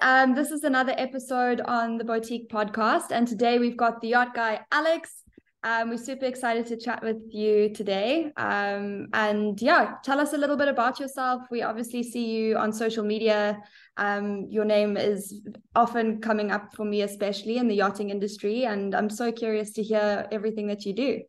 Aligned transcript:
Um, 0.00 0.34
this 0.34 0.50
is 0.50 0.64
another 0.64 0.94
episode 0.96 1.60
on 1.62 1.98
the 1.98 2.04
Boutique 2.04 2.48
podcast. 2.48 3.10
And 3.10 3.28
today 3.28 3.58
we've 3.58 3.76
got 3.76 4.00
the 4.00 4.08
yacht 4.08 4.34
guy, 4.34 4.60
Alex. 4.72 5.22
Um, 5.64 5.90
we're 5.90 5.98
super 5.98 6.24
excited 6.24 6.66
to 6.66 6.76
chat 6.76 7.02
with 7.02 7.18
you 7.30 7.72
today. 7.72 8.32
Um, 8.36 9.08
and 9.12 9.60
yeah, 9.60 9.94
tell 10.02 10.18
us 10.18 10.32
a 10.32 10.36
little 10.36 10.56
bit 10.56 10.68
about 10.68 10.98
yourself. 10.98 11.42
We 11.50 11.62
obviously 11.62 12.02
see 12.02 12.24
you 12.26 12.56
on 12.56 12.72
social 12.72 13.04
media. 13.04 13.60
Um, 13.96 14.46
your 14.50 14.64
name 14.64 14.96
is 14.96 15.40
often 15.74 16.20
coming 16.20 16.50
up 16.50 16.74
for 16.74 16.84
me, 16.84 17.02
especially 17.02 17.58
in 17.58 17.68
the 17.68 17.76
yachting 17.76 18.10
industry. 18.10 18.64
And 18.64 18.94
I'm 18.94 19.10
so 19.10 19.30
curious 19.30 19.72
to 19.74 19.82
hear 19.82 20.26
everything 20.32 20.66
that 20.68 20.84
you 20.84 20.94
do. 20.94 21.22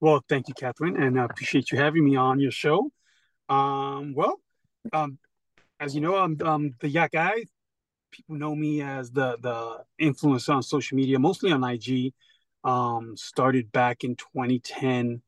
Well, 0.00 0.22
thank 0.28 0.48
you, 0.48 0.54
Catherine, 0.54 1.00
and 1.02 1.18
I 1.18 1.24
appreciate 1.24 1.70
you 1.70 1.78
having 1.78 2.04
me 2.04 2.16
on 2.16 2.40
your 2.40 2.50
show. 2.50 2.90
Um, 3.48 4.12
well, 4.14 4.40
um, 4.92 5.18
as 5.78 5.94
you 5.94 6.00
know, 6.00 6.16
I'm, 6.16 6.36
I'm 6.44 6.74
the 6.80 6.88
yacht 6.88 7.12
guy. 7.12 7.44
People 8.10 8.36
know 8.36 8.54
me 8.54 8.82
as 8.82 9.10
the 9.10 9.36
the 9.40 9.84
influencer 10.00 10.54
on 10.54 10.62
social 10.62 10.96
media, 10.96 11.18
mostly 11.18 11.52
on 11.52 11.64
IG. 11.64 12.12
Um, 12.64 13.16
started 13.16 13.70
back 13.70 14.02
in 14.02 14.16
2010 14.16 15.22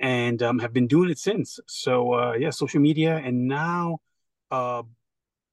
and 0.00 0.42
um, 0.42 0.58
have 0.58 0.72
been 0.72 0.88
doing 0.88 1.10
it 1.10 1.18
since. 1.18 1.60
So 1.68 2.14
uh, 2.14 2.32
yeah, 2.32 2.50
social 2.50 2.80
media 2.80 3.16
and 3.16 3.46
now 3.46 3.98
uh, 4.50 4.82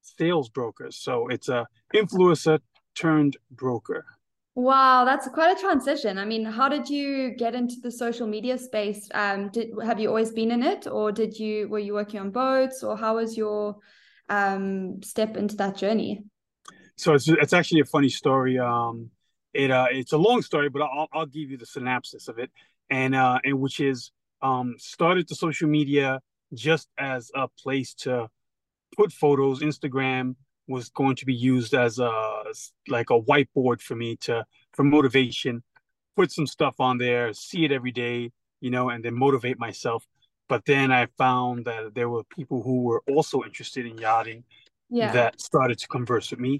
sales 0.02 0.50
brokers. 0.50 0.96
So 0.98 1.28
it's 1.28 1.50
a 1.50 1.68
influencer 1.94 2.60
turned 2.96 3.38
broker. 3.52 4.06
Wow, 4.56 5.06
that's 5.06 5.28
quite 5.30 5.58
a 5.58 5.62
transition. 5.62 6.18
I 6.18 6.26
mean, 6.26 6.44
how 6.44 6.68
did 6.68 6.90
you 6.90 7.36
get 7.38 7.56
into 7.56 7.76
the 7.82 7.92
social 7.92 8.28
media 8.28 8.58
space? 8.58 9.08
Um, 9.14 9.50
did 9.52 9.70
have 9.84 10.00
you 10.00 10.10
always 10.10 10.32
been 10.32 10.52
in 10.52 10.64
it, 10.64 10.86
or 10.86 11.12
did 11.12 11.40
you 11.40 11.70
were 11.70 11.80
you 11.80 11.94
working 11.94 12.20
on 12.20 12.32
boats, 12.32 12.84
or 12.84 12.98
how 12.98 13.16
was 13.16 13.38
your 13.38 13.78
um, 14.28 15.02
step 15.02 15.38
into 15.38 15.56
that 15.58 15.78
journey? 15.78 16.26
So 17.00 17.14
it's 17.14 17.30
it's 17.30 17.54
actually 17.54 17.80
a 17.80 17.86
funny 17.86 18.10
story. 18.10 18.60
Um, 18.60 19.10
it 19.54 19.72
uh, 19.72 19.88
it's 19.90 20.12
a 20.12 20.18
long 20.18 20.42
story, 20.42 20.68
but 20.68 20.82
I'll 20.82 21.08
I'll 21.14 21.26
give 21.26 21.50
you 21.50 21.58
the 21.58 21.66
synopsis 21.66 22.28
of 22.28 22.40
it, 22.40 22.52
and 22.90 23.16
uh, 23.16 23.40
and 23.46 23.58
which 23.62 23.80
is 23.80 24.12
um, 24.42 24.76
started 24.78 25.30
the 25.30 25.36
social 25.36 25.70
media 25.70 26.20
just 26.54 26.90
as 26.98 27.32
a 27.34 27.48
place 27.48 27.94
to 28.04 28.28
put 28.98 29.14
photos. 29.14 29.62
Instagram 29.62 30.36
was 30.68 30.90
going 30.90 31.16
to 31.16 31.26
be 31.26 31.34
used 31.34 31.74
as 31.74 32.00
a 32.00 32.44
like 32.90 33.12
a 33.12 33.22
whiteboard 33.22 33.82
for 33.82 33.96
me 33.96 34.18
to 34.18 34.46
for 34.74 34.84
motivation. 34.84 35.64
Put 36.18 36.34
some 36.34 36.48
stuff 36.48 36.82
on 36.82 36.98
there, 36.98 37.32
see 37.32 37.64
it 37.64 37.72
every 37.72 37.94
day, 37.94 38.32
you 38.60 38.72
know, 38.72 38.90
and 38.90 39.06
then 39.06 39.16
motivate 39.18 39.58
myself. 39.58 40.06
But 40.50 40.66
then 40.66 40.92
I 40.92 41.08
found 41.18 41.64
that 41.64 41.96
there 41.96 42.10
were 42.10 42.26
people 42.26 42.62
who 42.62 42.82
were 42.82 43.02
also 43.08 43.44
interested 43.44 43.86
in 43.86 43.98
yachting 43.98 44.44
yeah. 44.90 45.12
that 45.14 45.40
started 45.40 45.78
to 45.80 45.88
converse 45.88 46.32
with 46.32 46.42
me. 46.42 46.60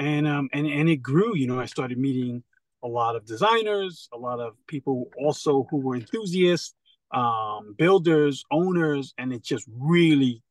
And 0.00 0.26
um 0.26 0.48
and, 0.52 0.66
and 0.66 0.88
it 0.88 0.96
grew, 0.96 1.36
you 1.36 1.46
know, 1.46 1.60
I 1.60 1.66
started 1.66 1.98
meeting 1.98 2.42
a 2.82 2.88
lot 2.88 3.14
of 3.14 3.26
designers, 3.26 4.08
a 4.12 4.18
lot 4.18 4.40
of 4.40 4.54
people 4.66 5.10
also 5.18 5.66
who 5.70 5.76
were 5.76 5.94
enthusiasts, 5.94 6.74
um, 7.12 7.74
builders, 7.76 8.42
owners, 8.50 9.12
and 9.18 9.32
it 9.32 9.42
just 9.42 9.68
really 9.78 10.42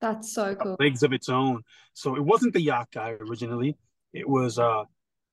that's 0.00 0.32
so 0.32 0.54
cool. 0.56 0.76
Legs 0.80 1.02
of 1.04 1.12
its 1.12 1.28
own. 1.28 1.62
So 1.94 2.16
it 2.16 2.24
wasn't 2.24 2.52
the 2.52 2.60
yacht 2.60 2.88
guy 2.92 3.10
originally. 3.20 3.76
It 4.12 4.28
was 4.28 4.58
uh 4.58 4.84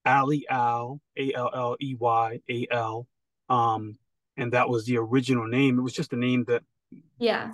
Alley 0.05 0.45
Al, 0.47 1.02
A 1.17 1.33
L 1.33 1.50
L 1.53 1.75
E 1.81 1.95
Y 2.00 2.39
A 2.47 2.67
L. 2.69 3.07
Um, 3.50 3.97
and 4.38 4.52
that 4.53 4.69
was 4.69 4.85
the 4.85 4.97
original 4.97 5.47
name. 5.47 5.79
It 5.79 5.81
was 5.81 5.94
just 5.94 6.13
a 6.13 6.17
name 6.17 6.45
that 6.47 6.61
yeah. 7.17 7.51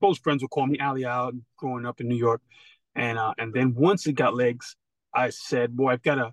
Close 0.00 0.18
friends 0.18 0.42
would 0.42 0.50
call 0.50 0.66
me 0.66 0.78
Alley 0.78 1.04
Al 1.04 1.32
growing 1.56 1.86
up 1.86 2.00
in 2.00 2.08
New 2.08 2.16
York. 2.16 2.42
And 2.94 3.18
uh, 3.18 3.34
and 3.38 3.52
then 3.52 3.74
once 3.74 4.06
it 4.06 4.12
got 4.12 4.34
legs, 4.34 4.76
I 5.14 5.30
said, 5.30 5.76
boy, 5.76 5.90
I've 5.90 6.02
got 6.02 6.16
to 6.16 6.32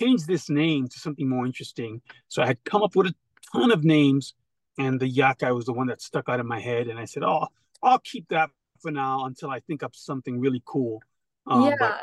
change 0.00 0.24
this 0.24 0.50
name 0.50 0.88
to 0.88 0.98
something 0.98 1.28
more 1.28 1.46
interesting. 1.46 2.00
So 2.28 2.42
I 2.42 2.46
had 2.46 2.62
come 2.64 2.82
up 2.82 2.96
with 2.96 3.08
a 3.08 3.14
ton 3.52 3.70
of 3.70 3.84
names, 3.84 4.34
and 4.78 4.98
the 4.98 5.08
guy 5.08 5.52
was 5.52 5.66
the 5.66 5.72
one 5.72 5.86
that 5.88 6.02
stuck 6.02 6.28
out 6.28 6.40
of 6.40 6.46
my 6.46 6.60
head. 6.60 6.88
And 6.88 6.98
I 6.98 7.04
said, 7.04 7.22
oh, 7.22 7.48
I'll 7.82 8.00
keep 8.00 8.28
that 8.28 8.50
for 8.80 8.90
now 8.90 9.26
until 9.26 9.50
I 9.50 9.60
think 9.60 9.82
of 9.82 9.94
something 9.94 10.38
really 10.40 10.62
cool. 10.64 11.00
Um, 11.46 11.74
yeah. 11.80 11.98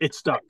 it 0.00 0.14
stuck. 0.14 0.42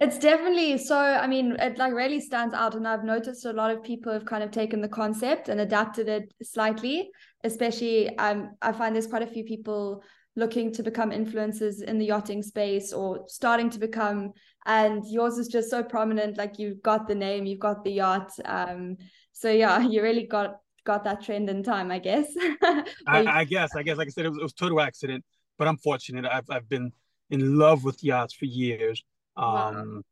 It's 0.00 0.18
definitely 0.18 0.76
so. 0.78 0.98
I 0.98 1.26
mean, 1.26 1.56
it 1.58 1.78
like 1.78 1.92
really 1.92 2.20
stands 2.20 2.54
out, 2.54 2.74
and 2.74 2.86
I've 2.86 3.04
noticed 3.04 3.44
a 3.46 3.52
lot 3.52 3.70
of 3.70 3.82
people 3.82 4.12
have 4.12 4.24
kind 4.24 4.42
of 4.42 4.50
taken 4.50 4.80
the 4.80 4.88
concept 4.88 5.48
and 5.48 5.60
adapted 5.60 6.08
it 6.08 6.34
slightly. 6.42 7.10
Especially, 7.44 8.16
um, 8.18 8.56
I 8.60 8.72
find 8.72 8.94
there's 8.94 9.06
quite 9.06 9.22
a 9.22 9.26
few 9.26 9.44
people 9.44 10.02
looking 10.36 10.72
to 10.72 10.82
become 10.82 11.10
influencers 11.10 11.82
in 11.82 11.98
the 11.98 12.06
yachting 12.06 12.42
space 12.42 12.92
or 12.92 13.24
starting 13.28 13.70
to 13.70 13.78
become. 13.78 14.32
And 14.66 15.04
yours 15.06 15.38
is 15.38 15.48
just 15.48 15.70
so 15.70 15.82
prominent. 15.82 16.36
Like 16.36 16.58
you've 16.58 16.82
got 16.82 17.06
the 17.06 17.14
name, 17.14 17.46
you've 17.46 17.60
got 17.60 17.84
the 17.84 17.92
yacht. 17.92 18.32
Um, 18.44 18.96
so 19.32 19.50
yeah, 19.50 19.80
you 19.88 20.02
really 20.02 20.26
got 20.26 20.56
got 20.84 21.04
that 21.04 21.22
trend 21.22 21.48
in 21.48 21.62
time, 21.62 21.90
I 21.90 21.98
guess. 21.98 22.26
I, 22.36 22.84
I, 23.06 23.44
guess, 23.44 23.74
I 23.74 23.82
guess, 23.82 23.96
like 23.96 24.08
I 24.08 24.10
said, 24.10 24.26
it 24.26 24.28
was, 24.28 24.38
it 24.38 24.42
was 24.42 24.52
total 24.52 24.80
accident, 24.80 25.24
but 25.56 25.66
I'm 25.66 25.78
fortunate. 25.78 26.26
I've 26.26 26.50
I've 26.50 26.68
been 26.68 26.92
in 27.30 27.58
love 27.58 27.84
with 27.84 28.04
yachts 28.04 28.34
for 28.34 28.44
years 28.44 29.02
um, 29.36 29.44
wow. 29.46 30.02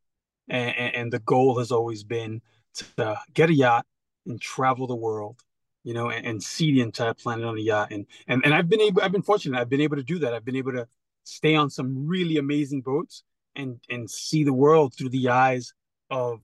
and, 0.49 0.95
and 0.95 1.13
the 1.13 1.19
goal 1.19 1.59
has 1.59 1.71
always 1.71 2.03
been 2.03 2.41
to 2.75 3.19
get 3.33 3.49
a 3.49 3.53
yacht 3.53 3.85
and 4.25 4.39
travel 4.41 4.87
the 4.87 4.95
world, 4.95 5.39
you 5.83 5.93
know, 5.93 6.09
and, 6.09 6.25
and 6.25 6.43
see 6.43 6.73
the 6.73 6.81
entire 6.81 7.13
planet 7.13 7.45
on 7.45 7.57
a 7.57 7.61
yacht. 7.61 7.91
And, 7.91 8.05
and, 8.27 8.43
and 8.45 8.53
I've 8.53 8.69
been 8.69 8.81
able, 8.81 9.01
I've 9.01 9.11
been 9.11 9.21
fortunate. 9.21 9.59
I've 9.59 9.69
been 9.69 9.81
able 9.81 9.97
to 9.97 10.03
do 10.03 10.19
that. 10.19 10.33
I've 10.33 10.45
been 10.45 10.55
able 10.55 10.71
to 10.73 10.87
stay 11.23 11.55
on 11.55 11.69
some 11.69 12.07
really 12.07 12.37
amazing 12.37 12.81
boats 12.81 13.23
and, 13.55 13.79
and 13.89 14.09
see 14.09 14.43
the 14.43 14.53
world 14.53 14.93
through 14.93 15.09
the 15.09 15.29
eyes 15.29 15.73
of 16.09 16.41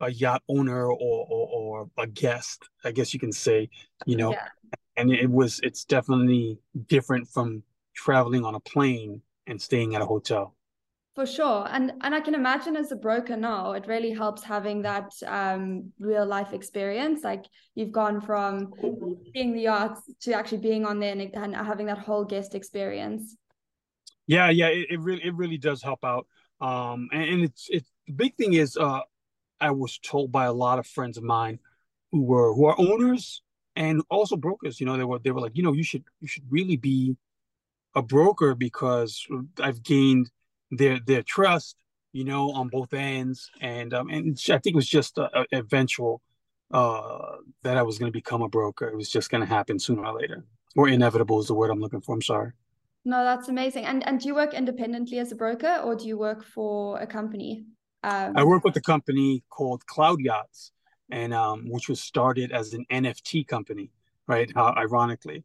a 0.00 0.10
yacht 0.10 0.42
owner 0.48 0.86
or, 0.86 0.92
or, 1.30 1.48
or 1.48 1.90
a 1.98 2.06
guest, 2.06 2.68
I 2.84 2.92
guess 2.92 3.14
you 3.14 3.20
can 3.20 3.32
say, 3.32 3.70
you 4.04 4.16
know, 4.16 4.32
yeah. 4.32 4.48
and 4.96 5.12
it 5.12 5.30
was, 5.30 5.60
it's 5.62 5.84
definitely 5.84 6.58
different 6.88 7.28
from 7.28 7.62
traveling 7.94 8.44
on 8.44 8.54
a 8.54 8.60
plane 8.60 9.22
and 9.46 9.60
staying 9.60 9.94
at 9.94 10.02
a 10.02 10.06
hotel. 10.06 10.54
For 11.14 11.26
sure. 11.26 11.66
And 11.70 11.92
and 12.00 12.14
I 12.14 12.20
can 12.20 12.34
imagine 12.34 12.74
as 12.74 12.90
a 12.90 12.96
broker 12.96 13.36
now, 13.36 13.72
it 13.72 13.86
really 13.86 14.12
helps 14.12 14.42
having 14.42 14.80
that 14.82 15.12
um, 15.26 15.92
real 15.98 16.24
life 16.24 16.54
experience. 16.54 17.22
Like 17.22 17.44
you've 17.74 17.92
gone 17.92 18.20
from 18.22 18.72
seeing 19.34 19.52
the 19.52 19.60
yachts 19.60 20.00
to 20.22 20.32
actually 20.32 20.58
being 20.58 20.86
on 20.86 21.00
there 21.00 21.12
and, 21.12 21.20
and 21.34 21.54
having 21.54 21.86
that 21.86 21.98
whole 21.98 22.24
guest 22.24 22.54
experience. 22.54 23.36
Yeah, 24.26 24.48
yeah, 24.48 24.68
it, 24.68 24.86
it 24.88 25.00
really 25.00 25.22
it 25.22 25.34
really 25.34 25.58
does 25.58 25.82
help 25.82 26.02
out. 26.02 26.26
Um 26.62 27.10
and, 27.12 27.24
and 27.24 27.42
it's 27.44 27.68
it's 27.70 27.90
the 28.06 28.14
big 28.14 28.34
thing 28.36 28.54
is 28.54 28.78
uh 28.78 29.00
I 29.60 29.70
was 29.70 29.98
told 29.98 30.32
by 30.32 30.46
a 30.46 30.52
lot 30.52 30.78
of 30.78 30.86
friends 30.86 31.18
of 31.18 31.24
mine 31.24 31.58
who 32.10 32.22
were 32.22 32.54
who 32.54 32.64
are 32.64 32.76
owners 32.78 33.42
and 33.76 34.02
also 34.08 34.36
brokers, 34.36 34.80
you 34.80 34.86
know, 34.86 34.96
they 34.96 35.04
were 35.04 35.18
they 35.18 35.30
were 35.30 35.42
like, 35.42 35.56
you 35.56 35.62
know, 35.62 35.74
you 35.74 35.84
should 35.84 36.04
you 36.20 36.28
should 36.28 36.44
really 36.48 36.76
be 36.76 37.16
a 37.94 38.00
broker 38.00 38.54
because 38.54 39.26
I've 39.60 39.82
gained 39.82 40.30
their 40.72 40.98
their 40.98 41.22
trust, 41.22 41.76
you 42.12 42.24
know, 42.24 42.50
on 42.50 42.68
both 42.68 42.92
ends, 42.92 43.50
and 43.60 43.94
um, 43.94 44.08
and 44.08 44.38
I 44.48 44.58
think 44.58 44.74
it 44.74 44.74
was 44.74 44.88
just 44.88 45.18
a, 45.18 45.28
a 45.40 45.46
eventual 45.52 46.22
uh, 46.72 47.36
that 47.62 47.76
I 47.76 47.82
was 47.82 47.98
going 47.98 48.10
to 48.10 48.16
become 48.16 48.42
a 48.42 48.48
broker. 48.48 48.88
It 48.88 48.96
was 48.96 49.10
just 49.10 49.30
going 49.30 49.42
to 49.42 49.46
happen 49.46 49.78
sooner 49.78 50.04
or 50.04 50.18
later, 50.18 50.44
or 50.74 50.88
inevitable 50.88 51.38
is 51.40 51.46
the 51.46 51.54
word 51.54 51.70
I'm 51.70 51.80
looking 51.80 52.00
for. 52.00 52.14
I'm 52.14 52.22
sorry. 52.22 52.52
No, 53.04 53.22
that's 53.24 53.48
amazing. 53.48 53.84
And 53.84 54.06
and 54.06 54.18
do 54.18 54.28
you 54.28 54.34
work 54.34 54.54
independently 54.54 55.18
as 55.18 55.30
a 55.30 55.36
broker, 55.36 55.80
or 55.84 55.94
do 55.94 56.06
you 56.06 56.18
work 56.18 56.42
for 56.42 56.98
a 56.98 57.06
company? 57.06 57.66
Um, 58.02 58.32
I 58.36 58.42
work 58.42 58.64
with 58.64 58.76
a 58.76 58.80
company 58.80 59.44
called 59.48 59.86
Cloud 59.86 60.20
Yachts, 60.20 60.72
and 61.10 61.34
um, 61.34 61.68
which 61.68 61.88
was 61.88 62.00
started 62.00 62.50
as 62.50 62.72
an 62.72 62.86
NFT 62.90 63.46
company, 63.46 63.90
right? 64.26 64.50
Uh, 64.56 64.72
ironically. 64.76 65.44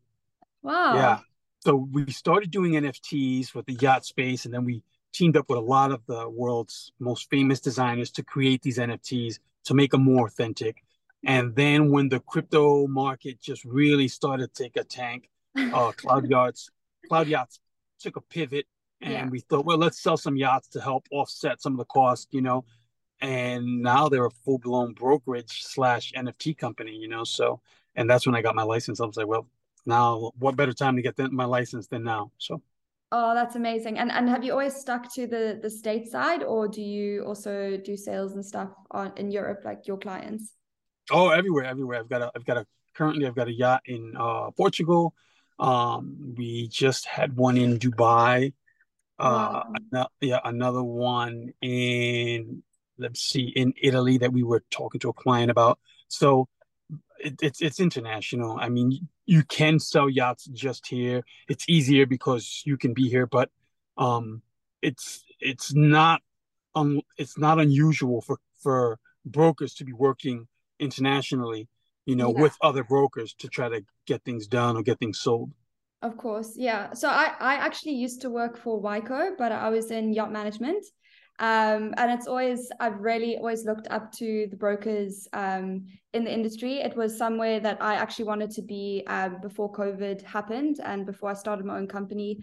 Wow. 0.64 0.96
Yeah. 0.96 1.20
So 1.60 1.88
we 1.92 2.10
started 2.12 2.52
doing 2.52 2.74
NFTs 2.74 3.54
with 3.54 3.66
the 3.66 3.74
yacht 3.74 4.06
space, 4.06 4.46
and 4.46 4.54
then 4.54 4.64
we 4.64 4.84
teamed 5.18 5.36
up 5.36 5.50
with 5.50 5.58
a 5.58 5.62
lot 5.62 5.92
of 5.92 6.06
the 6.06 6.30
world's 6.30 6.92
most 7.00 7.30
famous 7.30 7.60
designers 7.60 8.12
to 8.12 8.24
create 8.24 8.62
these 8.62 8.78
NFTs 8.78 9.40
to 9.66 9.74
make 9.74 9.92
them 9.92 10.04
more 10.04 10.28
authentic. 10.28 10.84
And 11.26 11.56
then 11.56 11.92
when 11.92 12.10
the 12.10 12.20
crypto 12.20 12.86
market 12.88 13.42
just 13.42 13.66
really 13.66 14.08
started 14.08 14.54
to 14.54 14.64
take 14.64 14.78
a 14.78 14.84
tank, 14.84 15.30
uh, 15.58 15.92
Cloud 15.94 16.30
Yachts, 16.30 16.70
Cloud 17.08 17.28
Yachts 17.28 17.60
took 18.00 18.16
a 18.16 18.22
pivot, 18.22 18.68
and 19.02 19.12
yeah. 19.12 19.28
we 19.28 19.40
thought, 19.40 19.66
well, 19.66 19.78
let's 19.78 20.02
sell 20.02 20.18
some 20.18 20.36
yachts 20.36 20.68
to 20.70 20.82
help 20.82 21.08
offset 21.12 21.62
some 21.62 21.74
of 21.74 21.80
the 21.80 21.86
cost, 21.86 22.28
you 22.32 22.42
know. 22.42 22.66
And 23.20 23.82
now 23.82 24.10
they're 24.10 24.26
a 24.26 24.32
full 24.32 24.60
blown 24.60 24.94
brokerage 24.94 25.64
slash 25.64 26.12
NFT 26.16 26.58
company, 26.58 26.92
you 26.92 27.08
know. 27.08 27.24
So, 27.24 27.62
and 27.96 28.08
that's 28.08 28.28
when 28.28 28.36
I 28.36 28.42
got 28.44 28.56
my 28.56 28.64
license. 28.64 29.02
I 29.02 29.06
was 29.06 29.18
like, 29.18 29.28
well, 29.28 29.48
now 29.86 30.32
what 30.38 30.56
better 30.56 30.74
time 30.74 30.96
to 30.96 31.02
get 31.02 31.18
my 31.32 31.46
license 31.46 31.88
than 31.88 32.04
now? 32.04 32.32
So. 32.38 32.62
Oh, 33.12 33.34
that's 33.34 33.56
amazing. 33.56 33.98
And 34.00 34.12
and 34.12 34.28
have 34.28 34.44
you 34.44 34.52
always 34.52 34.76
stuck 34.76 35.14
to 35.14 35.28
the 35.28 35.60
the 35.62 35.70
state 35.70 36.08
side 36.08 36.44
or 36.44 36.68
do 36.68 36.82
you 36.82 37.24
also 37.24 37.78
do 37.78 37.96
sales 37.96 38.34
and 38.34 38.46
stuff 38.46 38.70
on 38.92 39.14
in 39.16 39.32
Europe 39.32 39.62
like 39.64 39.88
your 39.88 39.98
clients? 39.98 40.54
Oh, 41.10 41.30
everywhere, 41.30 41.64
everywhere. 41.64 42.00
I've 42.00 42.10
got 42.10 42.22
a 42.22 42.32
I've 42.36 42.46
got 42.46 42.58
a 42.58 42.66
currently 42.96 43.26
I've 43.26 43.36
got 43.36 43.48
a 43.48 43.54
yacht 43.54 43.84
in 43.86 44.14
uh 44.20 44.52
Portugal. 44.52 45.14
Um 45.58 46.36
we 46.38 46.68
just 46.68 47.06
had 47.06 47.38
one 47.38 47.58
in 47.58 47.80
Dubai. 47.80 48.54
Uh, 49.20 49.64
wow. 49.92 50.08
yeah, 50.22 50.40
another 50.44 50.84
one 50.84 51.52
in 51.62 52.62
let's 53.00 53.22
see 53.22 53.52
in 53.56 53.74
Italy 53.82 54.18
that 54.20 54.34
we 54.34 54.44
were 54.44 54.64
talking 54.70 55.00
to 55.00 55.10
a 55.10 55.14
client 55.14 55.50
about. 55.50 55.80
So 56.08 56.50
it, 57.20 57.36
it's 57.42 57.62
it's 57.62 57.80
international. 57.80 58.58
I 58.60 58.70
mean, 58.70 59.08
you 59.26 59.44
can 59.44 59.80
sell 59.80 60.10
yachts 60.10 60.46
just 60.46 60.88
here. 60.88 61.24
It's 61.50 61.68
easier 61.68 62.06
because 62.06 62.64
you 62.66 62.78
can 62.78 62.94
be 62.94 63.10
here, 63.10 63.26
but 63.26 63.50
um, 63.98 64.42
it's 64.82 65.24
it's 65.40 65.74
not 65.74 66.22
um, 66.76 67.02
it's 67.18 67.38
not 67.38 67.60
unusual 67.60 68.22
for 68.22 68.38
for 68.62 69.00
brokers 69.26 69.74
to 69.76 69.86
be 69.86 69.94
working 69.94 70.48
internationally, 70.80 71.68
you 72.06 72.16
know, 72.16 72.34
yeah. 72.34 72.42
with 72.42 72.58
other 72.62 72.84
brokers 72.84 73.34
to 73.36 73.48
try 73.48 73.70
to 73.70 73.84
get 74.06 74.24
things 74.24 74.48
done 74.48 74.78
or 74.78 74.84
get 74.84 75.00
things 75.00 75.20
sold. 75.20 75.52
Of 76.02 76.18
course, 76.18 76.54
yeah. 76.56 76.94
So 76.94 77.10
I 77.10 77.34
I 77.40 77.56
actually 77.56 77.94
used 77.94 78.22
to 78.22 78.30
work 78.30 78.58
for 78.58 78.80
Y.CO, 78.80 79.36
but 79.38 79.52
I 79.52 79.70
was 79.70 79.92
in 79.92 80.14
yacht 80.14 80.32
management. 80.32 80.86
Um, 81.40 81.94
and 81.98 82.12
it's 82.12 82.28
always 82.28 82.72
I've 82.80 83.00
really 83.00 83.38
always 83.38 83.64
looked 83.64 83.88
up 83.92 84.12
to 84.14 84.48
the 84.50 84.58
brokers 84.58 85.28
um, 85.34 85.86
in 86.14 86.24
the 86.24 86.34
industry. 86.34 86.80
It 86.80 86.96
was 86.96 87.16
somewhere 87.18 87.60
that 87.60 87.82
I 87.82 87.96
actually 87.96 88.26
wanted 88.26 88.52
to 88.52 88.62
be 88.64 89.04
um, 89.08 89.40
before 89.42 89.72
COVID 89.72 90.24
happened 90.24 90.80
and 90.84 91.06
before 91.06 91.30
I 91.30 91.34
started 91.34 91.66
my 91.66 91.78
own 91.78 91.88
company. 91.88 92.40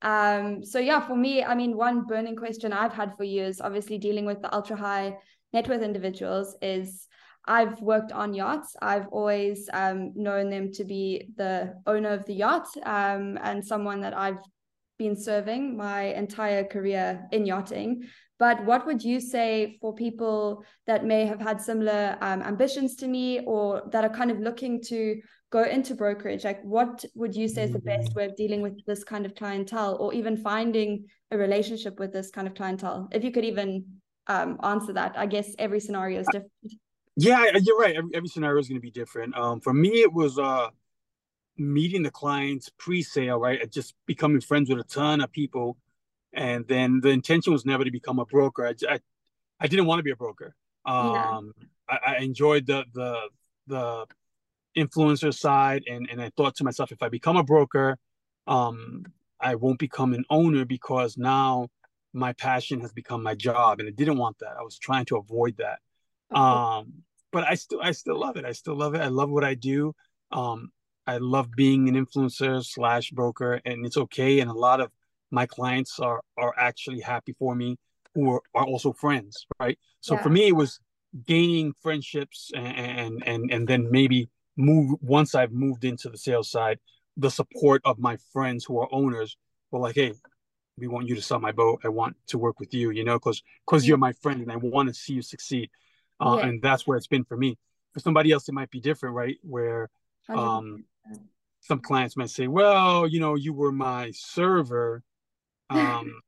Um, 0.00 0.64
so 0.64 0.78
yeah, 0.78 1.06
for 1.06 1.16
me, 1.16 1.44
I 1.44 1.54
mean, 1.54 1.76
one 1.76 2.04
burning 2.06 2.36
question 2.36 2.72
I've 2.72 2.94
had 2.94 3.16
for 3.16 3.24
years, 3.24 3.60
obviously 3.60 3.98
dealing 3.98 4.24
with 4.24 4.40
the 4.40 4.54
ultra 4.54 4.76
high 4.76 5.16
net 5.52 5.68
worth 5.68 5.82
individuals, 5.82 6.56
is 6.62 7.06
I've 7.46 7.80
worked 7.80 8.12
on 8.12 8.32
yachts. 8.34 8.76
I've 8.80 9.08
always 9.08 9.68
um, 9.72 10.12
known 10.14 10.50
them 10.50 10.70
to 10.72 10.84
be 10.84 11.30
the 11.36 11.74
owner 11.86 12.10
of 12.10 12.24
the 12.26 12.34
yacht 12.34 12.68
and 12.84 13.64
someone 13.64 14.00
that 14.02 14.16
I've 14.16 14.40
been 14.98 15.16
serving 15.16 15.76
my 15.76 16.14
entire 16.14 16.64
career 16.64 17.26
in 17.32 17.46
yachting. 17.46 18.04
But 18.38 18.64
what 18.64 18.86
would 18.86 19.02
you 19.02 19.20
say 19.20 19.78
for 19.80 19.94
people 19.94 20.64
that 20.86 21.04
may 21.04 21.26
have 21.26 21.40
had 21.40 21.60
similar 21.60 22.16
um, 22.20 22.40
ambitions 22.42 22.94
to 22.96 23.08
me 23.08 23.40
or 23.40 23.82
that 23.90 24.04
are 24.04 24.10
kind 24.10 24.30
of 24.30 24.38
looking 24.38 24.80
to 24.84 25.20
go 25.50 25.64
into 25.64 25.94
brokerage? 25.94 26.44
Like, 26.44 26.62
what 26.62 27.04
would 27.14 27.34
you 27.34 27.48
say 27.48 27.64
is 27.64 27.72
the 27.72 27.80
best 27.80 28.14
way 28.14 28.26
of 28.26 28.36
dealing 28.36 28.62
with 28.62 28.84
this 28.86 29.02
kind 29.02 29.26
of 29.26 29.34
clientele 29.34 29.96
or 29.98 30.14
even 30.14 30.36
finding 30.36 31.06
a 31.32 31.38
relationship 31.38 31.98
with 31.98 32.12
this 32.12 32.30
kind 32.30 32.46
of 32.46 32.54
clientele? 32.54 33.08
If 33.12 33.24
you 33.24 33.32
could 33.32 33.44
even 33.44 33.84
um, 34.28 34.58
answer 34.62 34.92
that, 34.92 35.18
I 35.18 35.26
guess 35.26 35.54
every 35.58 35.80
scenario 35.80 36.20
is 36.20 36.26
different. 36.30 36.52
Yeah, 37.16 37.44
you're 37.60 37.78
right. 37.78 37.96
Every, 37.96 38.10
every 38.14 38.28
scenario 38.28 38.60
is 38.60 38.68
going 38.68 38.80
to 38.80 38.82
be 38.82 38.92
different. 38.92 39.36
Um, 39.36 39.60
for 39.60 39.74
me, 39.74 40.02
it 40.02 40.12
was 40.12 40.38
uh, 40.38 40.68
meeting 41.56 42.04
the 42.04 42.12
clients 42.12 42.70
pre-sale, 42.78 43.40
right? 43.40 43.68
Just 43.72 43.94
becoming 44.06 44.40
friends 44.40 44.70
with 44.70 44.78
a 44.78 44.84
ton 44.84 45.20
of 45.20 45.32
people 45.32 45.76
and 46.32 46.66
then 46.68 47.00
the 47.00 47.10
intention 47.10 47.52
was 47.52 47.64
never 47.64 47.84
to 47.84 47.90
become 47.90 48.18
a 48.18 48.26
broker. 48.26 48.66
I, 48.66 48.74
I, 48.88 49.00
I 49.60 49.66
didn't 49.66 49.86
want 49.86 49.98
to 49.98 50.02
be 50.02 50.10
a 50.10 50.16
broker. 50.16 50.54
Um, 50.84 51.52
yeah. 51.58 51.66
I, 51.88 52.14
I, 52.14 52.16
enjoyed 52.18 52.66
the 52.66 52.84
the 52.94 53.28
the 53.66 54.06
influencer 54.76 55.34
side, 55.34 55.84
and 55.86 56.08
and 56.10 56.20
I 56.20 56.30
thought 56.36 56.56
to 56.56 56.64
myself, 56.64 56.92
if 56.92 57.02
I 57.02 57.08
become 57.08 57.36
a 57.36 57.42
broker, 57.42 57.98
um, 58.46 59.04
I 59.40 59.54
won't 59.56 59.78
become 59.78 60.14
an 60.14 60.24
owner 60.30 60.64
because 60.64 61.16
now 61.16 61.68
my 62.12 62.32
passion 62.32 62.80
has 62.80 62.92
become 62.92 63.22
my 63.22 63.34
job, 63.34 63.80
and 63.80 63.88
I 63.88 63.92
didn't 63.92 64.18
want 64.18 64.38
that. 64.38 64.56
I 64.58 64.62
was 64.62 64.78
trying 64.78 65.04
to 65.06 65.16
avoid 65.16 65.56
that. 65.58 65.78
Okay. 66.32 66.40
Um, 66.40 67.02
but 67.32 67.44
I 67.44 67.54
still 67.54 67.80
I 67.82 67.92
still 67.92 68.18
love 68.18 68.36
it. 68.36 68.44
I 68.44 68.52
still 68.52 68.76
love 68.76 68.94
it. 68.94 69.00
I 69.00 69.08
love 69.08 69.30
what 69.30 69.44
I 69.44 69.54
do. 69.54 69.94
Um, 70.32 70.70
I 71.06 71.18
love 71.18 71.50
being 71.52 71.88
an 71.88 71.94
influencer 71.94 72.64
slash 72.64 73.10
broker, 73.10 73.60
and 73.64 73.84
it's 73.86 73.96
okay. 73.96 74.40
And 74.40 74.50
a 74.50 74.54
lot 74.54 74.80
of 74.80 74.90
my 75.30 75.46
clients 75.46 75.98
are 76.00 76.20
are 76.36 76.54
actually 76.58 77.00
happy 77.00 77.34
for 77.38 77.54
me 77.54 77.76
who 78.14 78.32
are, 78.32 78.42
are 78.54 78.64
also 78.64 78.92
friends 78.92 79.46
right? 79.60 79.78
So 80.00 80.14
yeah. 80.14 80.22
for 80.22 80.30
me 80.30 80.48
it 80.48 80.56
was 80.56 80.80
gaining 81.26 81.72
friendships 81.82 82.50
and 82.54 83.22
and 83.24 83.50
and 83.50 83.66
then 83.68 83.90
maybe 83.90 84.28
move 84.56 84.96
once 85.00 85.34
i've 85.34 85.52
moved 85.52 85.84
into 85.84 86.10
the 86.10 86.18
sales 86.18 86.50
side 86.50 86.78
the 87.16 87.30
support 87.30 87.80
of 87.84 87.98
my 87.98 88.18
friends 88.32 88.64
who 88.64 88.78
are 88.78 88.88
owners 88.92 89.36
were 89.70 89.78
like 89.78 89.94
hey 89.94 90.12
we 90.78 90.86
want 90.86 91.08
you 91.08 91.14
to 91.14 91.22
sell 91.22 91.40
my 91.40 91.52
boat. 91.52 91.80
I 91.84 91.88
want 91.88 92.16
to 92.28 92.38
work 92.38 92.60
with 92.60 92.72
you 92.72 92.90
you 92.90 93.04
know 93.04 93.14
because 93.18 93.42
because 93.66 93.86
you're 93.86 93.98
my 93.98 94.12
friend 94.12 94.40
and 94.40 94.50
i 94.50 94.56
want 94.56 94.88
to 94.88 94.94
see 94.94 95.14
you 95.14 95.22
succeed 95.22 95.70
uh, 96.20 96.36
yeah. 96.38 96.46
and 96.46 96.62
that's 96.62 96.86
where 96.86 96.96
it's 96.96 97.06
been 97.06 97.24
for 97.24 97.36
me. 97.36 97.56
For 97.92 98.00
somebody 98.00 98.32
else 98.32 98.48
it 98.48 98.52
might 98.52 98.70
be 98.70 98.80
different 98.80 99.14
right? 99.14 99.36
Where 99.42 99.90
um 100.28 100.84
some 101.60 101.80
clients 101.80 102.16
might 102.16 102.30
say 102.30 102.46
well 102.46 103.06
you 103.06 103.18
know 103.18 103.34
you 103.34 103.52
were 103.52 103.72
my 103.72 104.12
server 104.14 105.02
um, 105.70 106.20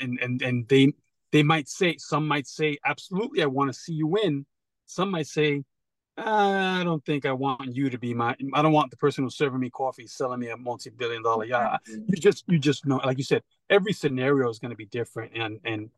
and 0.00 0.18
and 0.20 0.42
and 0.42 0.68
they 0.68 0.92
they 1.32 1.42
might 1.42 1.68
say 1.68 1.96
some 1.98 2.26
might 2.26 2.46
say 2.46 2.78
absolutely 2.84 3.42
I 3.42 3.46
want 3.46 3.72
to 3.72 3.78
see 3.78 3.92
you 3.92 4.06
win. 4.06 4.46
Some 4.86 5.10
might 5.10 5.26
say 5.26 5.64
I 6.18 6.82
don't 6.82 7.04
think 7.04 7.26
I 7.26 7.32
want 7.32 7.74
you 7.74 7.90
to 7.90 7.98
be 7.98 8.14
my. 8.14 8.34
I 8.54 8.62
don't 8.62 8.72
want 8.72 8.90
the 8.90 8.96
person 8.96 9.24
who's 9.24 9.36
serving 9.36 9.60
me 9.60 9.68
coffee 9.68 10.06
selling 10.06 10.40
me 10.40 10.48
a 10.48 10.56
multi-billion 10.56 11.22
dollar 11.22 11.44
yacht. 11.44 11.82
You 11.86 12.16
just 12.16 12.44
you 12.48 12.58
just 12.58 12.86
know, 12.86 12.96
like 13.04 13.18
you 13.18 13.24
said, 13.24 13.42
every 13.68 13.92
scenario 13.92 14.48
is 14.48 14.58
going 14.58 14.70
to 14.70 14.76
be 14.76 14.86
different, 14.86 15.36
and 15.36 15.60
and 15.64 15.90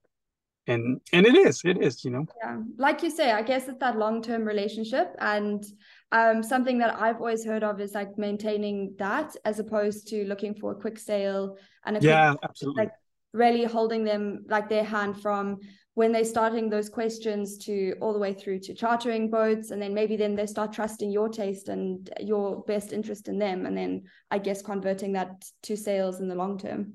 and 0.68 1.00
and 1.12 1.26
it 1.26 1.34
is 1.34 1.62
it 1.64 1.78
is 1.78 2.04
you 2.04 2.10
know 2.10 2.26
yeah 2.42 2.58
like 2.76 3.02
you 3.02 3.10
say 3.10 3.32
i 3.32 3.42
guess 3.42 3.68
it's 3.68 3.78
that 3.78 3.98
long-term 3.98 4.44
relationship 4.44 5.16
and 5.18 5.64
um 6.12 6.42
something 6.42 6.78
that 6.78 6.94
i've 7.00 7.16
always 7.16 7.44
heard 7.44 7.62
of 7.62 7.80
is 7.80 7.94
like 7.94 8.16
maintaining 8.16 8.94
that 8.98 9.36
as 9.44 9.58
opposed 9.58 10.08
to 10.08 10.24
looking 10.24 10.54
for 10.54 10.72
a 10.72 10.74
quick 10.74 10.98
sale 10.98 11.56
and 11.84 11.96
a 11.96 12.00
yeah 12.00 12.30
quick, 12.30 12.40
absolutely. 12.44 12.84
like 12.84 12.92
really 13.32 13.64
holding 13.64 14.04
them 14.04 14.44
like 14.48 14.68
their 14.68 14.84
hand 14.84 15.20
from 15.20 15.58
when 15.98 16.12
they're 16.12 16.24
starting 16.24 16.70
those 16.70 16.88
questions 16.88 17.58
to 17.58 17.92
all 18.00 18.12
the 18.12 18.18
way 18.20 18.32
through 18.32 18.60
to 18.60 18.72
chartering 18.72 19.28
boats. 19.28 19.72
And 19.72 19.82
then 19.82 19.92
maybe 19.92 20.16
then 20.16 20.36
they 20.36 20.46
start 20.46 20.72
trusting 20.72 21.10
your 21.10 21.28
taste 21.28 21.68
and 21.68 22.08
your 22.20 22.62
best 22.66 22.92
interest 22.92 23.26
in 23.26 23.36
them. 23.36 23.66
And 23.66 23.76
then 23.76 24.04
i 24.30 24.38
guess 24.38 24.62
converting 24.62 25.12
that 25.14 25.44
to 25.64 25.76
sales 25.76 26.20
in 26.20 26.28
the 26.28 26.36
long 26.36 26.56
term. 26.56 26.92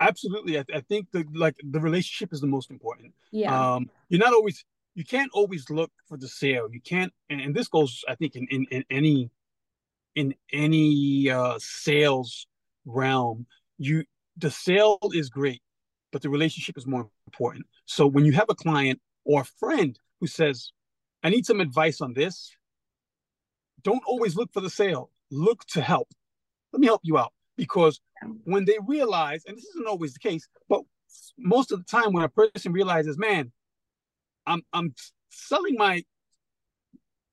Absolutely. 0.00 0.58
I, 0.58 0.64
I 0.72 0.80
think 0.82 1.10
the 1.10 1.24
like 1.34 1.56
the 1.68 1.80
relationship 1.80 2.32
is 2.32 2.40
the 2.40 2.46
most 2.46 2.70
important. 2.70 3.12
Yeah. 3.32 3.74
Um 3.74 3.90
you're 4.08 4.20
not 4.20 4.32
always 4.32 4.64
you 4.94 5.04
can't 5.04 5.30
always 5.32 5.70
look 5.70 5.90
for 6.08 6.16
the 6.16 6.28
sale. 6.28 6.68
You 6.70 6.80
can't 6.80 7.12
and, 7.30 7.40
and 7.40 7.54
this 7.54 7.68
goes 7.68 8.04
i 8.08 8.14
think 8.14 8.36
in, 8.36 8.46
in 8.50 8.64
in 8.70 8.84
any 8.90 9.30
in 10.14 10.34
any 10.52 11.30
uh 11.30 11.58
sales 11.58 12.46
realm 12.84 13.46
you 13.78 14.04
the 14.36 14.50
sale 14.50 14.98
is 15.12 15.28
great 15.28 15.62
but 16.12 16.22
the 16.22 16.30
relationship 16.30 16.78
is 16.78 16.86
more 16.86 17.08
important. 17.26 17.66
So 17.86 18.06
when 18.06 18.24
you 18.24 18.32
have 18.32 18.46
a 18.48 18.54
client 18.54 19.00
or 19.24 19.40
a 19.40 19.44
friend 19.44 19.98
who 20.20 20.26
says 20.26 20.72
i 21.22 21.28
need 21.28 21.46
some 21.46 21.60
advice 21.60 22.00
on 22.00 22.14
this 22.14 22.56
don't 23.84 24.02
always 24.06 24.34
look 24.34 24.52
for 24.52 24.60
the 24.60 24.70
sale. 24.70 25.10
Look 25.30 25.64
to 25.66 25.80
help. 25.80 26.08
Let 26.72 26.80
me 26.80 26.86
help 26.86 27.02
you 27.04 27.16
out 27.18 27.32
because 27.56 28.00
when 28.44 28.64
they 28.64 28.78
realize, 28.86 29.44
and 29.46 29.56
this 29.56 29.64
isn't 29.66 29.86
always 29.86 30.14
the 30.14 30.18
case, 30.18 30.48
but 30.68 30.80
most 31.38 31.70
of 31.70 31.78
the 31.78 31.84
time 31.84 32.12
when 32.12 32.24
a 32.24 32.28
person 32.28 32.72
realizes, 32.72 33.16
man, 33.16 33.52
I'm 34.46 34.62
I'm 34.72 34.94
selling 35.30 35.76
my 35.76 36.02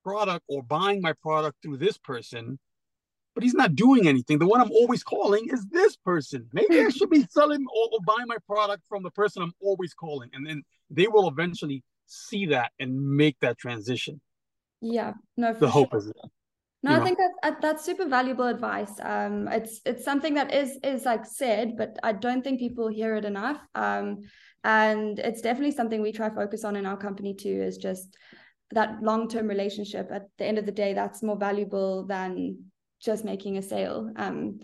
product 0.03 0.43
or 0.47 0.63
buying 0.63 1.01
my 1.01 1.13
product 1.13 1.57
through 1.61 1.77
this 1.77 1.97
person, 1.97 2.59
but 3.35 3.43
he's 3.43 3.53
not 3.53 3.75
doing 3.75 4.07
anything. 4.07 4.39
The 4.39 4.47
one 4.47 4.61
I'm 4.61 4.71
always 4.71 5.03
calling 5.03 5.47
is 5.49 5.65
this 5.67 5.95
person. 5.95 6.47
Maybe 6.53 6.79
I 6.79 6.89
should 6.89 7.09
be 7.09 7.25
selling 7.29 7.65
or, 7.73 7.89
or 7.93 7.99
buying 8.05 8.27
my 8.27 8.37
product 8.47 8.83
from 8.87 9.03
the 9.03 9.11
person 9.11 9.43
I'm 9.43 9.53
always 9.61 9.93
calling. 9.93 10.29
And 10.33 10.45
then 10.45 10.63
they 10.89 11.07
will 11.07 11.27
eventually 11.27 11.83
see 12.05 12.47
that 12.47 12.71
and 12.79 12.99
make 12.99 13.37
that 13.41 13.57
transition. 13.57 14.19
Yeah, 14.81 15.13
no, 15.37 15.53
the 15.53 15.59
sure. 15.59 15.69
hope 15.69 15.95
is 15.95 16.07
that. 16.07 16.29
No, 16.83 16.99
I 16.99 17.03
think 17.03 17.19
that 17.19 17.61
that's 17.61 17.85
super 17.85 18.07
valuable 18.07 18.47
advice. 18.47 18.93
Um, 18.99 19.47
it's 19.47 19.81
it's 19.85 20.03
something 20.03 20.33
that 20.33 20.51
is 20.51 20.79
is 20.83 21.05
like 21.05 21.27
said, 21.27 21.77
but 21.77 21.99
I 22.01 22.11
don't 22.11 22.43
think 22.43 22.59
people 22.59 22.87
hear 22.87 23.15
it 23.15 23.23
enough. 23.23 23.59
Um, 23.75 24.21
and 24.63 25.19
it's 25.19 25.41
definitely 25.41 25.71
something 25.71 26.01
we 26.01 26.11
try 26.11 26.29
to 26.29 26.35
focus 26.35 26.63
on 26.63 26.75
in 26.75 26.85
our 26.85 26.97
company 26.97 27.33
too. 27.33 27.61
Is 27.61 27.77
just 27.77 28.17
that 28.71 29.01
long 29.01 29.27
term 29.27 29.47
relationship. 29.47 30.09
At 30.11 30.27
the 30.37 30.45
end 30.45 30.57
of 30.57 30.65
the 30.65 30.71
day, 30.71 30.93
that's 30.93 31.23
more 31.23 31.37
valuable 31.37 32.05
than 32.05 32.65
just 33.01 33.25
making 33.25 33.57
a 33.57 33.61
sale. 33.61 34.11
Um, 34.15 34.59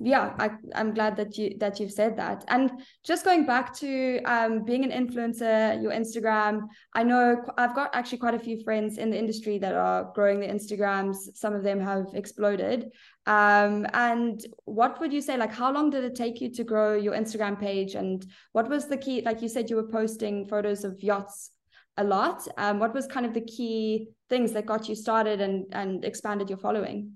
yeah 0.00 0.32
I, 0.38 0.50
i'm 0.76 0.94
glad 0.94 1.16
that 1.16 1.36
you 1.36 1.58
that 1.58 1.80
you've 1.80 1.92
said 1.92 2.16
that 2.18 2.44
and 2.48 2.70
just 3.04 3.24
going 3.24 3.46
back 3.46 3.74
to 3.78 4.20
um, 4.24 4.64
being 4.64 4.84
an 4.84 4.92
influencer 4.92 5.80
your 5.82 5.92
instagram 5.92 6.60
i 6.94 7.02
know 7.02 7.42
i've 7.56 7.74
got 7.74 7.94
actually 7.94 8.18
quite 8.18 8.34
a 8.34 8.38
few 8.38 8.62
friends 8.62 8.98
in 8.98 9.10
the 9.10 9.18
industry 9.18 9.58
that 9.58 9.74
are 9.74 10.12
growing 10.14 10.40
their 10.40 10.54
instagrams 10.54 11.16
some 11.34 11.52
of 11.52 11.64
them 11.64 11.80
have 11.80 12.06
exploded 12.14 12.90
um, 13.28 13.86
and 13.92 14.42
what 14.64 14.98
would 15.00 15.12
you 15.12 15.20
say 15.20 15.36
like 15.36 15.52
how 15.52 15.70
long 15.70 15.90
did 15.90 16.02
it 16.02 16.14
take 16.14 16.40
you 16.40 16.50
to 16.54 16.64
grow 16.64 16.96
your 16.96 17.14
instagram 17.14 17.60
page? 17.60 17.94
And 17.94 18.24
what 18.52 18.70
was 18.70 18.88
the 18.88 18.96
key 18.96 19.20
like 19.20 19.42
you 19.42 19.50
said 19.50 19.68
you 19.68 19.76
were 19.76 19.86
posting 19.88 20.48
photos 20.48 20.82
of 20.82 21.02
yachts 21.02 21.50
a 21.98 22.04
lot. 22.04 22.48
Um, 22.56 22.78
what 22.78 22.94
was 22.94 23.06
kind 23.06 23.26
of 23.26 23.34
the 23.34 23.42
key 23.42 24.08
things 24.30 24.52
that 24.52 24.64
got 24.64 24.88
you 24.88 24.94
started 24.94 25.42
and 25.42 25.66
and 25.72 26.06
expanded 26.06 26.48
your 26.48 26.56
following? 26.56 27.12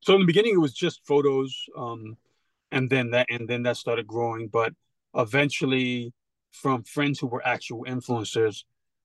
So 0.00 0.14
in 0.14 0.20
the 0.20 0.26
beginning 0.26 0.54
it 0.54 0.60
was 0.60 0.72
just 0.72 1.06
photos 1.06 1.54
um, 1.76 2.16
and 2.72 2.88
then 2.88 3.10
that 3.10 3.26
and 3.28 3.46
then 3.46 3.64
that 3.64 3.76
started 3.76 4.06
growing. 4.06 4.48
But 4.48 4.72
eventually 5.14 6.14
from 6.52 6.84
friends 6.84 7.18
who 7.18 7.26
were 7.26 7.46
actual 7.46 7.84
influencers 7.84 8.64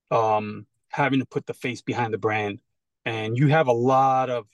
um, 0.09 0.67
having 0.87 1.19
to 1.19 1.25
put 1.25 1.47
the 1.47 1.53
face 1.53 1.81
behind 1.81 2.13
the 2.13 2.17
brand. 2.17 2.61
And 3.03 3.37
you 3.37 3.49
have 3.49 3.67
a 3.67 3.73
lot 3.73 4.29
of 4.29 4.45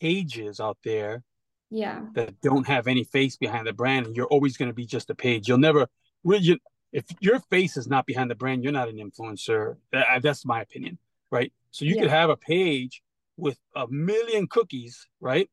pages 0.00 0.60
out 0.60 0.78
there 0.84 1.22
yeah. 1.70 2.02
that 2.14 2.40
don't 2.40 2.66
have 2.66 2.86
any 2.86 3.04
face 3.04 3.36
behind 3.36 3.66
the 3.66 3.72
brand 3.72 4.06
and 4.06 4.16
you're 4.16 4.26
always 4.26 4.56
going 4.56 4.70
to 4.70 4.74
be 4.74 4.86
just 4.86 5.10
a 5.10 5.14
page. 5.14 5.48
You'll 5.48 5.58
never 5.58 5.88
really 6.24 6.60
if 6.92 7.04
your 7.20 7.40
face 7.50 7.76
is 7.76 7.88
not 7.88 8.06
behind 8.06 8.30
the 8.30 8.34
brand 8.34 8.62
you're 8.62 8.72
not 8.72 8.88
an 8.88 8.96
influencer. 8.96 9.76
That's 9.92 10.44
my 10.44 10.62
opinion 10.62 10.98
right? 11.30 11.52
So 11.70 11.84
you 11.84 11.96
yeah. 11.96 12.02
could 12.02 12.10
have 12.10 12.30
a 12.30 12.36
page 12.36 13.02
with 13.36 13.58
a 13.74 13.86
million 13.88 14.46
cookies 14.46 15.06
right? 15.20 15.50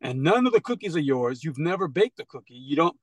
And 0.00 0.22
none 0.22 0.46
of 0.46 0.52
the 0.52 0.60
cookies 0.60 0.96
are 0.96 1.00
yours. 1.00 1.42
You've 1.42 1.58
never 1.58 1.88
baked 1.88 2.20
a 2.20 2.26
cookie. 2.26 2.54
You 2.54 2.76
don't 2.76 2.96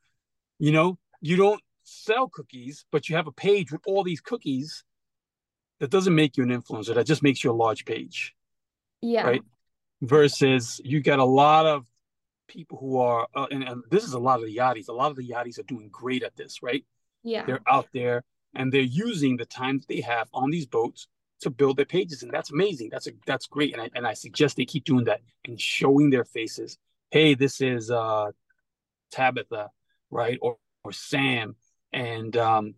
you 0.60 0.72
know 0.72 0.98
you 1.22 1.36
don't 1.36 1.62
sell 1.84 2.30
cookies 2.30 2.86
but 2.92 3.10
you 3.10 3.16
have 3.16 3.28
a 3.28 3.32
page 3.32 3.72
with 3.72 3.82
all 3.86 4.04
these 4.04 4.22
cookies 4.22 4.84
that 5.80 5.90
doesn't 5.90 6.14
make 6.14 6.38
you 6.38 6.44
an 6.44 6.50
influencer. 6.50 6.94
That 6.94 7.08
just 7.08 7.24
makes 7.24 7.44
you 7.44 7.52
a 7.52 7.54
large 7.54 7.86
page 7.86 8.36
yeah. 9.02 9.24
right 9.24 9.42
versus 10.02 10.82
you 10.84 11.00
get 11.00 11.20
a 11.20 11.26
lot 11.26 11.66
of 11.66 11.86
people 12.48 12.78
who 12.78 12.98
are 12.98 13.28
uh, 13.36 13.48
and, 13.52 13.64
and, 13.64 13.84
this 13.90 14.04
is 14.04 14.14
a 14.14 14.20
lot 14.20 14.40
of 14.40 14.46
the 14.46 14.56
yachties 14.56 14.90
a 14.90 14.94
lot 14.94 15.10
of 15.10 15.16
the 15.16 15.28
yachties 15.28 15.58
are 15.58 15.64
doing 15.64 15.90
great 15.92 16.24
at 16.24 16.36
this 16.36 16.62
right? 16.62 16.84
Yeah. 17.24 17.46
They're 17.46 17.62
out 17.68 17.88
there 17.94 18.24
and 18.56 18.72
they're 18.72 18.82
using 18.82 19.38
the 19.38 19.46
time 19.46 19.78
that 19.78 19.88
they 19.88 20.02
have 20.02 20.28
on 20.34 20.50
these 20.50 20.66
boats 20.66 21.08
to 21.42 21.50
build 21.50 21.78
their 21.78 21.86
pages 21.86 22.24
and 22.24 22.32
that's 22.32 22.52
amazing. 22.52 22.90
That's 22.92 23.08
a 23.08 23.12
that's 23.26 23.48
great 23.48 23.74
and 23.74 23.82
I, 23.82 23.90
and 23.96 24.06
I 24.06 24.14
suggest 24.14 24.58
they 24.58 24.66
keep 24.66 24.84
doing 24.84 25.06
that 25.06 25.22
and 25.46 25.60
showing 25.60 26.10
their 26.10 26.26
faces. 26.26 26.78
Hey 27.12 27.36
this 27.36 27.62
is 27.62 27.92
uh 27.92 28.32
tabitha 29.12 29.70
right? 30.10 30.40
Or 30.42 30.58
or 30.84 30.92
sam 30.92 31.56
and 31.94 32.36
um 32.38 32.74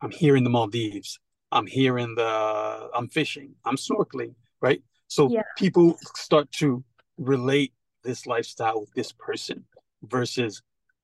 i'm 0.00 0.12
here 0.12 0.36
in 0.36 0.44
the 0.44 0.50
maldives. 0.50 1.18
I'm 1.52 1.66
here 1.66 1.98
in 1.98 2.14
the 2.14 2.90
i'm 2.94 3.08
fishing. 3.08 3.56
I'm 3.64 3.76
snorkeling 3.76 4.36
right 4.62 4.80
so 5.08 5.30
yeah. 5.30 5.42
people 5.56 5.96
start 6.16 6.50
to 6.52 6.84
relate 7.18 7.72
this 8.02 8.26
lifestyle 8.26 8.80
with 8.80 8.92
this 8.94 9.12
person 9.12 9.64
versus 10.02 10.62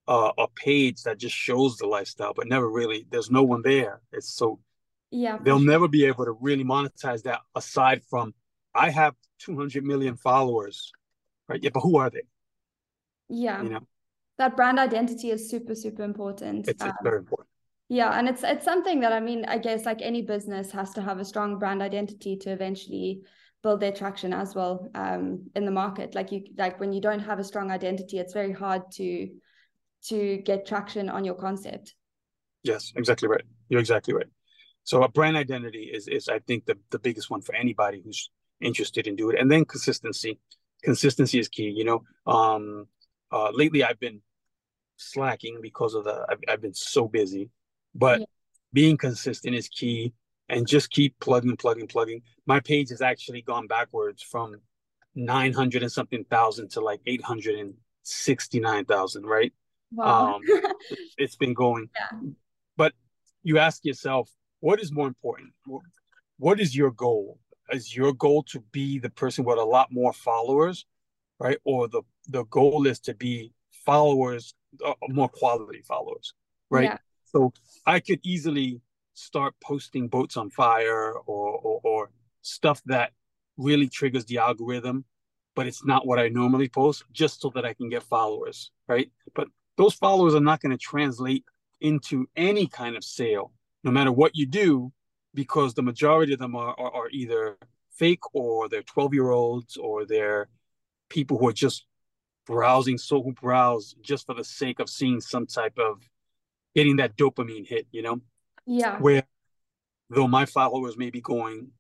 uh, 0.09 0.33
a 0.39 0.49
page 0.49 1.03
that 1.03 1.19
just 1.19 1.35
shows 1.35 1.77
the 1.77 1.87
lifestyle, 1.87 2.33
but 2.35 2.49
never 2.49 2.69
really, 2.69 3.07
there's 3.11 3.31
no 3.31 3.43
one 3.43 3.63
there. 3.63 4.01
It's 4.13 4.35
so, 4.35 4.59
yeah, 5.11 5.39
they'll 5.43 5.59
never 5.61 5.89
be 5.89 6.07
able 6.07 6.25
to 6.25 6.33
really 6.33 6.65
monetize 6.65 7.23
that 7.23 7.41
aside 7.55 8.03
from, 8.09 8.35
I 8.75 8.91
have 8.91 9.15
200 9.41 9.85
million 9.85 10.17
followers, 10.17 10.93
right? 11.49 11.63
Yeah, 11.63 11.71
but 11.73 11.81
who 11.81 11.99
are 11.99 12.11
they? 12.11 12.23
Yeah. 13.29 13.63
You 13.63 13.69
know, 13.69 13.87
that 14.39 14.57
brand 14.57 14.79
identity 14.79 15.31
is 15.31 15.51
super, 15.51 15.75
super 15.75 16.03
important. 16.03 16.69
It's, 16.69 16.83
um, 16.83 16.89
it's 16.89 16.99
very 17.03 17.19
important. 17.19 17.49
Yeah, 17.89 18.19
and 18.19 18.27
it's 18.27 18.43
it's 18.43 18.65
something 18.65 19.01
that 19.01 19.13
I 19.13 19.21
mean, 19.21 19.45
I 19.45 19.59
guess 19.59 19.85
like 19.85 20.01
any 20.01 20.23
business 20.23 20.71
has 20.71 20.95
to 20.95 21.03
have 21.03 21.19
a 21.19 21.27
strong 21.27 21.59
brand 21.59 21.83
identity 21.83 22.39
to 22.39 22.51
eventually 22.51 23.23
build 23.63 23.81
their 23.81 23.93
traction 23.93 24.33
as 24.33 24.55
well 24.55 24.89
um, 24.95 25.49
in 25.55 25.65
the 25.65 25.71
market. 25.71 26.15
Like 26.15 26.33
you, 26.33 26.45
like 26.59 26.81
when 26.81 26.93
you 26.93 27.01
don't 27.01 27.21
have 27.21 27.39
a 27.39 27.45
strong 27.45 27.71
identity, 27.71 28.19
it's 28.19 28.33
very 28.33 28.53
hard 28.53 28.83
to 28.93 29.29
to 30.07 30.39
get 30.39 30.67
traction 30.67 31.09
on 31.09 31.25
your 31.25 31.35
concept. 31.35 31.95
Yes, 32.65 32.93
exactly 32.97 33.29
right. 33.29 33.45
You're 33.69 33.81
exactly 33.81 34.15
right. 34.15 34.27
So 34.85 35.03
a 35.05 35.09
brand 35.09 35.37
identity 35.37 35.91
is 35.93 36.09
is 36.09 36.29
I 36.29 36.41
think 36.41 36.67
the 36.67 36.77
the 36.91 36.99
biggest 36.99 37.31
one 37.31 37.41
for 37.41 37.55
anybody 37.55 38.03
who's 38.05 38.31
interested 38.61 39.07
in 39.07 39.17
doing 39.17 39.37
it, 39.37 39.41
and 39.41 39.51
then 39.51 39.65
consistency. 39.65 40.39
Consistency 40.83 41.39
is 41.39 41.49
key. 41.49 41.71
You 41.71 41.85
know, 41.85 42.03
um, 42.27 42.87
uh, 43.31 43.51
lately 43.53 43.85
I've 43.85 44.01
been 44.01 44.21
slacking 44.97 45.61
because 45.63 45.95
of 45.95 46.05
the 46.05 46.27
I've, 46.29 46.39
I've 46.49 46.63
been 46.63 46.75
so 46.75 47.07
busy, 47.07 47.51
but 47.95 48.21
yeah. 48.21 48.27
being 48.73 48.97
consistent 48.97 49.55
is 49.55 49.69
key 49.69 50.13
and 50.53 50.67
just 50.67 50.91
keep 50.91 51.19
plugging, 51.19 51.57
plugging, 51.57 51.89
plugging. 51.89 52.21
My 52.47 52.61
page 52.61 52.91
has 52.91 53.01
actually 53.01 53.41
gone 53.43 53.67
backwards 53.67 54.23
from 54.23 54.61
900 55.15 55.83
and 55.83 55.91
something 55.91 56.25
thousand 56.25 56.71
to 56.73 56.81
like 56.81 57.01
869,000, 57.07 59.25
right? 59.25 59.53
Wow. 59.93 60.35
Um, 60.35 60.43
it's 61.19 61.37
been 61.37 61.55
going. 61.55 61.89
Yeah. 61.97 62.19
But 62.77 62.93
you 63.43 63.59
ask 63.59 63.83
yourself, 63.85 64.31
what 64.61 64.81
is 64.81 64.93
more 64.93 65.07
important? 65.07 65.53
What 66.39 66.61
is 66.61 66.77
your 66.77 66.91
goal? 66.91 67.39
Is 67.73 67.97
your 67.97 68.13
goal 68.13 68.43
to 68.45 68.61
be 68.73 68.99
the 68.99 69.11
person 69.11 69.47
with 69.47 69.59
a 69.59 69.65
lot 69.65 69.89
more 69.91 70.13
followers, 70.13 70.85
right? 71.39 71.57
Or 71.65 71.89
the, 71.89 72.03
the 72.29 72.45
goal 72.45 72.87
is 72.87 73.01
to 73.01 73.15
be 73.15 73.55
followers, 73.87 74.55
uh, 74.85 74.93
more 75.09 75.31
quality 75.31 75.81
followers, 75.81 76.35
right? 76.69 76.85
Yeah. 76.85 76.99
So 77.25 77.55
I 77.87 78.01
could 78.01 78.21
easily 78.23 78.83
start 79.15 79.55
posting 79.63 80.09
boats 80.09 80.37
on 80.37 80.51
fire 80.51 81.13
or, 81.13 81.59
or, 81.59 81.81
or 81.83 82.11
stuff 82.43 82.83
that 82.87 83.13
really 83.57 83.89
triggers 83.89 84.25
the 84.25 84.39
algorithm, 84.39 85.05
but 85.55 85.67
it's 85.67 85.85
not 85.85 86.07
what 86.07 86.19
I 86.19 86.29
normally 86.29 86.69
post 86.69 87.05
just 87.13 87.41
so 87.41 87.51
that 87.55 87.65
I 87.65 87.75
can 87.75 87.89
get 87.89 88.03
followers, 88.03 88.71
right? 88.89 89.11
But 89.35 89.49
those 89.77 89.95
followers 89.95 90.35
are 90.35 90.41
not 90.41 90.61
going 90.61 90.73
to 90.73 90.79
translate 90.79 91.45
into 91.81 92.29
any 92.37 92.67
kind 92.67 92.97
of 92.97 93.05
sale, 93.05 93.53
no 93.85 93.91
matter 93.91 94.13
what 94.13 94.37
you 94.37 94.47
do, 94.47 94.93
because 95.35 95.75
the 95.75 95.83
majority 95.83 96.33
of 96.33 96.39
them 96.39 96.55
are, 96.55 96.75
are, 96.79 96.95
are 96.95 97.09
either 97.11 97.59
fake 97.91 98.21
or 98.33 98.69
they're 98.69 98.83
12 98.83 99.15
year 99.15 99.31
olds 99.31 99.77
or 99.77 100.05
they're 100.05 100.49
people 101.09 101.39
who 101.39 101.49
are 101.49 101.53
just 101.53 101.85
browsing 102.47 102.99
so 102.99 103.23
who 103.23 103.33
browse 103.33 103.95
just 104.03 104.27
for 104.27 104.35
the 104.35 104.45
sake 104.45 104.81
of 104.81 104.89
seeing 104.89 105.21
some 105.21 105.47
type 105.47 105.79
of 105.79 106.03
getting 106.75 106.97
that 106.97 107.17
dopamine 107.17 107.67
hit, 107.67 107.87
you 107.93 108.03
know? 108.03 108.21
Yeah. 108.67 108.99
Where 108.99 109.25
though 110.11 110.29
my 110.29 110.47
followers 110.47 110.97
may 110.97 111.11
be 111.11 111.21
going 111.21 111.71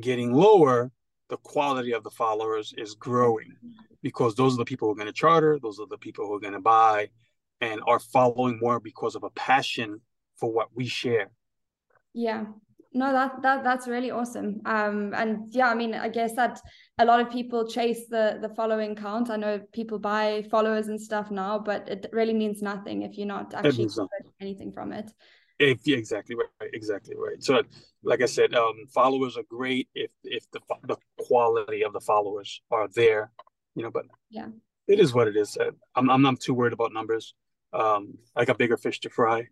getting 0.00 0.32
lower, 0.32 0.90
the 1.28 1.36
quality 1.38 1.92
of 1.92 2.04
the 2.04 2.10
followers 2.10 2.74
is 2.76 2.94
growing 2.94 3.56
because 4.02 4.34
those 4.34 4.54
are 4.54 4.58
the 4.58 4.64
people 4.64 4.88
who 4.88 4.92
are 4.92 4.96
going 4.96 5.06
to 5.06 5.12
charter, 5.12 5.58
those 5.60 5.80
are 5.80 5.86
the 5.86 5.98
people 5.98 6.26
who 6.26 6.34
are 6.34 6.40
going 6.40 6.52
to 6.52 6.60
buy 6.60 7.08
and 7.60 7.80
are 7.86 7.98
following 7.98 8.58
more 8.60 8.80
because 8.80 9.14
of 9.14 9.24
a 9.24 9.30
passion 9.30 10.00
for 10.36 10.52
what 10.52 10.68
we 10.74 10.86
share. 10.86 11.30
Yeah. 12.12 12.44
No, 12.92 13.12
that 13.12 13.42
that 13.42 13.62
that's 13.62 13.86
really 13.86 14.10
awesome. 14.10 14.62
Um, 14.64 15.12
and 15.14 15.52
yeah, 15.52 15.68
I 15.68 15.74
mean, 15.74 15.92
I 15.92 16.08
guess 16.08 16.34
that 16.36 16.58
a 16.98 17.04
lot 17.04 17.20
of 17.20 17.30
people 17.30 17.68
chase 17.68 18.06
the 18.08 18.38
the 18.40 18.48
following 18.48 18.94
count. 18.96 19.28
I 19.28 19.36
know 19.36 19.60
people 19.72 19.98
buy 19.98 20.46
followers 20.50 20.88
and 20.88 20.98
stuff 20.98 21.30
now, 21.30 21.58
but 21.58 21.88
it 21.90 22.06
really 22.12 22.32
means 22.32 22.62
nothing 22.62 23.02
if 23.02 23.18
you're 23.18 23.26
not 23.26 23.52
actually 23.52 23.90
anything 24.40 24.72
from 24.72 24.92
it. 24.92 25.10
If 25.58 25.86
yeah, 25.86 25.96
exactly 25.96 26.36
right, 26.36 26.70
exactly 26.72 27.16
right. 27.16 27.42
So, 27.42 27.62
like 28.02 28.22
I 28.22 28.26
said, 28.26 28.54
um, 28.54 28.86
followers 28.92 29.36
are 29.38 29.44
great 29.48 29.88
if 29.94 30.10
if 30.22 30.50
the 30.50 30.60
the 30.84 30.96
quality 31.18 31.82
of 31.82 31.92
the 31.92 32.00
followers 32.00 32.60
are 32.70 32.88
there, 32.88 33.30
you 33.74 33.82
know. 33.82 33.90
But 33.90 34.04
yeah, 34.30 34.48
it 34.86 35.00
is 35.00 35.14
what 35.14 35.28
it 35.28 35.36
is. 35.36 35.56
I'm 35.94 36.10
I'm 36.10 36.22
not 36.22 36.40
too 36.40 36.54
worried 36.54 36.74
about 36.74 36.92
numbers. 36.92 37.34
Um, 37.72 38.18
I 38.34 38.44
got 38.44 38.58
bigger 38.58 38.76
fish 38.76 39.00
to 39.00 39.10
fry. 39.10 39.48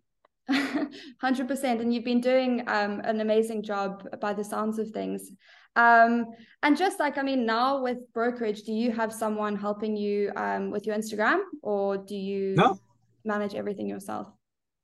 Hundred 1.21 1.47
percent, 1.47 1.81
and 1.81 1.91
you've 1.91 2.05
been 2.05 2.21
doing 2.21 2.61
um 2.67 3.01
an 3.03 3.19
amazing 3.19 3.63
job 3.63 4.07
by 4.21 4.33
the 4.33 4.43
sounds 4.43 4.77
of 4.77 4.91
things. 4.91 5.31
Um, 5.75 6.27
and 6.63 6.77
just 6.77 6.99
like 6.99 7.17
I 7.17 7.23
mean, 7.23 7.47
now 7.47 7.81
with 7.81 7.97
brokerage, 8.13 8.61
do 8.63 8.73
you 8.73 8.91
have 8.91 9.11
someone 9.11 9.55
helping 9.55 9.97
you 9.97 10.31
um 10.35 10.69
with 10.69 10.85
your 10.85 10.95
Instagram, 10.95 11.41
or 11.63 11.97
do 11.97 12.15
you 12.15 12.53
no. 12.55 12.79
manage 13.23 13.55
everything 13.55 13.89
yourself? 13.89 14.27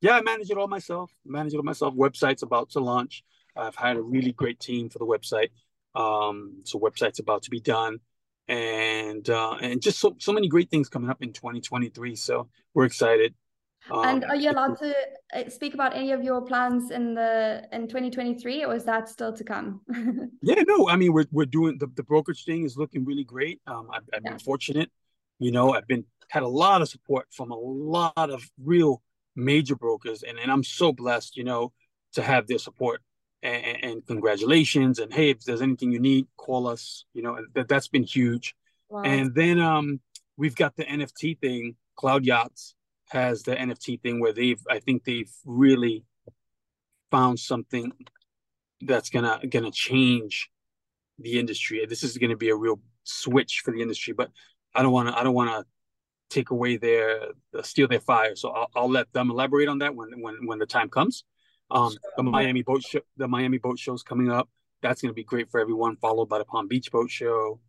Yeah, 0.01 0.17
I 0.17 0.21
manage 0.21 0.49
it 0.49 0.57
all 0.57 0.67
myself. 0.67 1.11
Manage 1.25 1.53
it 1.53 1.57
all 1.57 1.63
myself. 1.63 1.93
Website's 1.93 2.43
about 2.43 2.71
to 2.71 2.79
launch. 2.79 3.23
I've 3.55 3.75
had 3.75 3.97
a 3.97 4.01
really 4.01 4.31
great 4.31 4.59
team 4.59 4.89
for 4.89 4.99
the 4.99 5.05
website. 5.05 5.49
Um, 5.93 6.61
so 6.63 6.79
website's 6.79 7.19
about 7.19 7.43
to 7.43 7.49
be 7.49 7.59
done, 7.59 7.99
and 8.47 9.29
uh, 9.29 9.57
and 9.61 9.81
just 9.81 9.99
so 9.99 10.15
so 10.19 10.31
many 10.31 10.47
great 10.47 10.69
things 10.71 10.89
coming 10.89 11.09
up 11.09 11.21
in 11.21 11.33
2023. 11.33 12.15
So 12.15 12.49
we're 12.73 12.85
excited. 12.85 13.35
Um, 13.89 14.05
and 14.05 14.25
are 14.25 14.35
you 14.35 14.51
allowed 14.51 14.77
to 14.77 14.93
uh, 15.33 15.49
speak 15.49 15.73
about 15.73 15.95
any 15.95 16.11
of 16.11 16.23
your 16.23 16.41
plans 16.41 16.91
in 16.91 17.13
the 17.13 17.67
in 17.71 17.87
2023, 17.87 18.65
or 18.65 18.75
is 18.75 18.85
that 18.85 19.09
still 19.09 19.33
to 19.33 19.43
come? 19.43 19.81
yeah, 20.41 20.63
no. 20.67 20.87
I 20.87 20.95
mean, 20.95 21.13
we're 21.13 21.25
we're 21.31 21.45
doing 21.45 21.77
the, 21.77 21.87
the 21.95 22.03
brokerage 22.03 22.45
thing 22.45 22.63
is 22.63 22.77
looking 22.77 23.05
really 23.05 23.23
great. 23.23 23.59
Um, 23.67 23.89
I've, 23.91 24.03
I've 24.13 24.21
yeah. 24.23 24.31
been 24.31 24.39
fortunate. 24.39 24.91
You 25.39 25.51
know, 25.51 25.73
I've 25.73 25.87
been 25.87 26.05
had 26.29 26.43
a 26.43 26.47
lot 26.47 26.81
of 26.81 26.89
support 26.89 27.27
from 27.31 27.51
a 27.51 27.57
lot 27.57 28.29
of 28.29 28.49
real 28.63 29.01
major 29.35 29.75
brokers, 29.75 30.23
and, 30.23 30.39
and 30.39 30.51
I'm 30.51 30.63
so 30.63 30.91
blessed, 30.91 31.37
you 31.37 31.43
know, 31.43 31.71
to 32.13 32.21
have 32.21 32.47
their 32.47 32.59
support. 32.59 33.01
And, 33.43 33.83
and 33.83 34.05
congratulations, 34.05 34.99
and 34.99 35.11
hey, 35.11 35.31
if 35.31 35.43
there's 35.45 35.63
anything 35.63 35.91
you 35.91 35.99
need, 35.99 36.27
call 36.37 36.67
us. 36.67 37.05
You 37.13 37.23
know, 37.23 37.39
that 37.55 37.67
that's 37.67 37.87
been 37.87 38.03
huge. 38.03 38.55
Wow. 38.87 39.01
And 39.01 39.33
then 39.33 39.59
um, 39.59 39.99
we've 40.37 40.55
got 40.55 40.75
the 40.75 40.85
NFT 40.85 41.39
thing. 41.39 41.75
Cloud 41.95 42.23
Yachts 42.23 42.75
has 43.09 43.41
the 43.41 43.55
NFT 43.55 44.01
thing 44.01 44.19
where 44.19 44.31
they've, 44.31 44.61
I 44.69 44.79
think 44.79 45.05
they've 45.05 45.31
really 45.43 46.03
found 47.09 47.39
something 47.39 47.91
that's 48.81 49.09
gonna 49.09 49.39
gonna 49.49 49.71
change 49.71 50.49
the 51.19 51.39
industry. 51.39 51.85
This 51.87 52.03
is 52.03 52.17
gonna 52.17 52.37
be 52.37 52.49
a 52.49 52.55
real 52.55 52.79
switch 53.03 53.61
for 53.63 53.71
the 53.71 53.81
industry. 53.81 54.13
But 54.13 54.31
I 54.73 54.81
don't 54.81 54.91
want 54.91 55.09
to 55.09 55.17
I 55.17 55.23
don't 55.23 55.33
want 55.33 55.49
to 55.49 55.65
take 56.31 56.49
away 56.49 56.77
their 56.77 57.27
uh, 57.57 57.61
steal 57.61 57.87
their 57.87 57.99
fire. 57.99 58.35
So 58.35 58.49
I'll, 58.49 58.69
I'll 58.75 58.89
let 58.89 59.11
them 59.13 59.29
elaborate 59.29 59.67
on 59.67 59.79
that 59.79 59.93
when 59.95 60.09
when 60.21 60.35
when 60.47 60.59
the 60.59 60.65
time 60.65 60.89
comes. 60.89 61.23
Um, 61.69 61.93
the 62.17 62.23
Miami 62.23 62.63
boat 62.63 62.83
show, 62.83 62.99
the 63.17 63.27
Miami 63.27 63.57
boat 63.57 63.79
show 63.79 63.93
is 63.93 64.03
coming 64.03 64.29
up. 64.29 64.49
That's 64.81 65.01
going 65.01 65.11
to 65.11 65.15
be 65.15 65.23
great 65.23 65.49
for 65.49 65.59
everyone. 65.59 65.95
Followed 65.97 66.27
by 66.27 66.39
the 66.39 66.45
Palm 66.45 66.67
Beach 66.67 66.91
boat 66.91 67.09
show. 67.09 67.59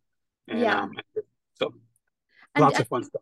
And, 0.47 0.59
yeah. 0.59 0.81
Um, 0.81 0.91
so 1.53 1.73
and, 2.55 2.63
lots 2.63 2.79
of 2.79 2.87
fun 2.87 3.03
stuff. 3.03 3.21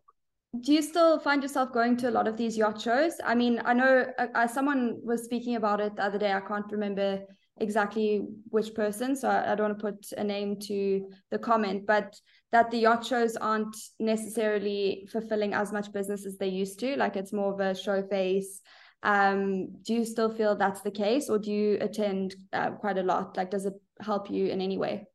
Do 0.60 0.72
you 0.72 0.82
still 0.82 1.18
find 1.18 1.42
yourself 1.42 1.72
going 1.72 1.96
to 1.98 2.10
a 2.10 2.14
lot 2.18 2.26
of 2.26 2.36
these 2.36 2.56
yacht 2.56 2.80
shows? 2.80 3.14
I 3.24 3.34
mean, 3.34 3.60
I 3.64 3.72
know 3.74 4.06
uh, 4.18 4.26
uh, 4.34 4.46
someone 4.46 4.98
was 5.04 5.24
speaking 5.24 5.56
about 5.56 5.80
it 5.80 5.96
the 5.96 6.04
other 6.04 6.18
day. 6.18 6.32
I 6.32 6.40
can't 6.40 6.70
remember 6.72 7.22
exactly 7.58 8.26
which 8.48 8.74
person, 8.74 9.14
so 9.14 9.28
I, 9.28 9.52
I 9.52 9.54
don't 9.54 9.68
want 9.68 9.78
to 9.78 9.92
put 9.92 10.18
a 10.18 10.24
name 10.24 10.58
to 10.60 11.08
the 11.30 11.38
comment, 11.38 11.86
but 11.86 12.14
that 12.50 12.70
the 12.70 12.78
yacht 12.78 13.04
shows 13.04 13.36
aren't 13.36 13.76
necessarily 13.98 15.08
fulfilling 15.10 15.54
as 15.54 15.72
much 15.72 15.92
business 15.92 16.26
as 16.26 16.36
they 16.38 16.48
used 16.48 16.78
to. 16.80 16.96
Like 16.96 17.16
it's 17.16 17.32
more 17.32 17.52
of 17.52 17.60
a 17.60 17.74
show 17.74 18.02
face. 18.02 18.60
Um, 19.02 19.80
do 19.82 19.94
you 19.94 20.04
still 20.04 20.30
feel 20.30 20.54
that's 20.54 20.82
the 20.82 20.90
case, 20.90 21.28
or 21.28 21.38
do 21.38 21.50
you 21.50 21.78
attend 21.80 22.36
uh, 22.52 22.70
quite 22.70 22.98
a 22.98 23.02
lot? 23.02 23.36
Like, 23.36 23.50
does 23.50 23.66
it 23.66 23.74
help 24.00 24.30
you 24.30 24.46
in 24.46 24.60
any 24.60 24.78
way? 24.78 25.06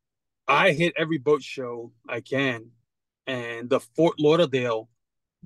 I 0.47 0.71
hit 0.71 0.93
every 0.97 1.17
boat 1.17 1.41
show 1.41 1.91
I 2.07 2.21
can, 2.21 2.71
and 3.27 3.69
the 3.69 3.79
Fort 3.79 4.19
Lauderdale 4.19 4.89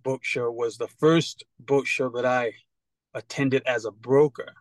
boat 0.02 0.22
show 0.24 0.50
was 0.52 0.78
the 0.78 0.88
first 0.88 1.44
boat 1.60 1.86
show 1.86 2.10
that 2.10 2.26
I 2.26 2.54
attended 3.14 3.64
as 3.66 3.86
a 3.86 3.92
broker. 3.92 4.54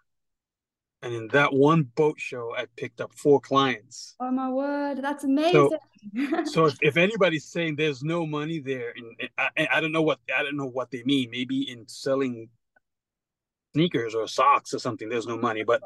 And 1.03 1.15
in 1.15 1.29
that 1.29 1.53
one 1.53 1.85
boat 1.95 2.21
show, 2.21 2.55
I 2.55 2.67
picked 2.77 3.01
up 3.01 3.15
four 3.15 3.41
clients. 3.41 4.17
Oh 4.21 4.31
my 4.31 4.51
word, 4.51 5.03
that's 5.03 5.25
amazing! 5.25 5.71
So, 6.15 6.45
so 6.45 6.67
if, 6.67 6.77
if, 6.83 6.97
anybody's 6.99 7.47
saying 7.47 7.77
there's 7.77 8.03
no 8.03 8.27
money 8.27 8.59
there, 8.59 8.93
and 8.95 9.31
I, 9.39 9.69
I 9.73 9.81
don't 9.81 9.93
know 9.93 10.03
what 10.03 10.19
I 10.37 10.43
don't 10.43 10.59
know 10.59 10.69
what 10.69 10.91
they 10.91 11.03
mean. 11.05 11.31
Maybe 11.31 11.71
in 11.71 11.89
selling 11.89 12.51
sneakers 13.73 14.15
or 14.15 14.29
socks 14.29 14.75
or 14.75 14.79
something, 14.79 15.09
there's 15.09 15.27
no 15.27 15.39
money, 15.39 15.65
but 15.65 15.81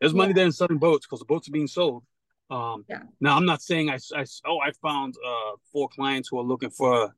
there's 0.00 0.12
money 0.12 0.30
yeah. 0.30 0.36
there 0.36 0.46
in 0.46 0.52
selling 0.52 0.78
boats 0.78 1.06
because 1.06 1.20
the 1.20 1.24
boats 1.24 1.48
are 1.48 1.52
being 1.52 1.66
sold. 1.66 2.04
Um, 2.50 2.84
yeah. 2.88 3.02
Now 3.20 3.36
I'm 3.36 3.46
not 3.46 3.62
saying 3.62 3.88
I, 3.88 3.98
I 4.14 4.24
oh 4.46 4.58
I 4.60 4.72
found 4.82 5.14
uh, 5.26 5.56
four 5.72 5.88
clients 5.88 6.28
who 6.28 6.38
are 6.38 6.44
looking 6.44 6.70
for 6.70 7.14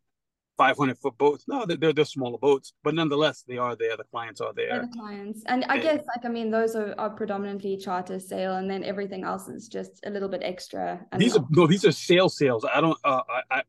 500 0.61 0.99
foot 0.99 1.17
boats. 1.17 1.45
No, 1.49 1.65
they're, 1.65 1.95
they're 1.95 2.05
smaller 2.05 2.37
boats, 2.37 2.75
but 2.85 2.95
nonetheless, 2.95 3.45
they 3.49 3.57
are 3.57 3.75
there. 3.77 3.97
The 3.97 4.05
clients 4.05 4.43
are 4.43 4.53
there. 4.53 4.69
They're 4.69 4.83
the 4.83 4.89
clients, 4.89 5.43
and 5.47 5.65
I 5.65 5.77
and, 5.77 5.83
guess 5.83 6.05
like 6.15 6.27
I 6.27 6.29
mean, 6.29 6.51
those 6.51 6.77
are, 6.77 6.95
are 6.99 7.09
predominantly 7.09 7.79
charter 7.79 8.21
sale, 8.21 8.57
and 8.57 8.71
then 8.71 8.85
everything 8.85 9.25
else 9.25 9.49
is 9.49 9.69
just 9.69 10.05
a 10.05 10.11
little 10.11 10.29
bit 10.29 10.43
extra. 10.45 11.01
These 11.17 11.35
are 11.35 11.47
no, 11.49 11.67
these 11.67 11.87
are 11.87 11.93
sales 11.93 12.37
sales. 12.37 12.67
I 12.67 12.83
don't. 12.83 12.99
Uh, 13.03 13.23
I, 13.51 13.57
I 13.59 13.63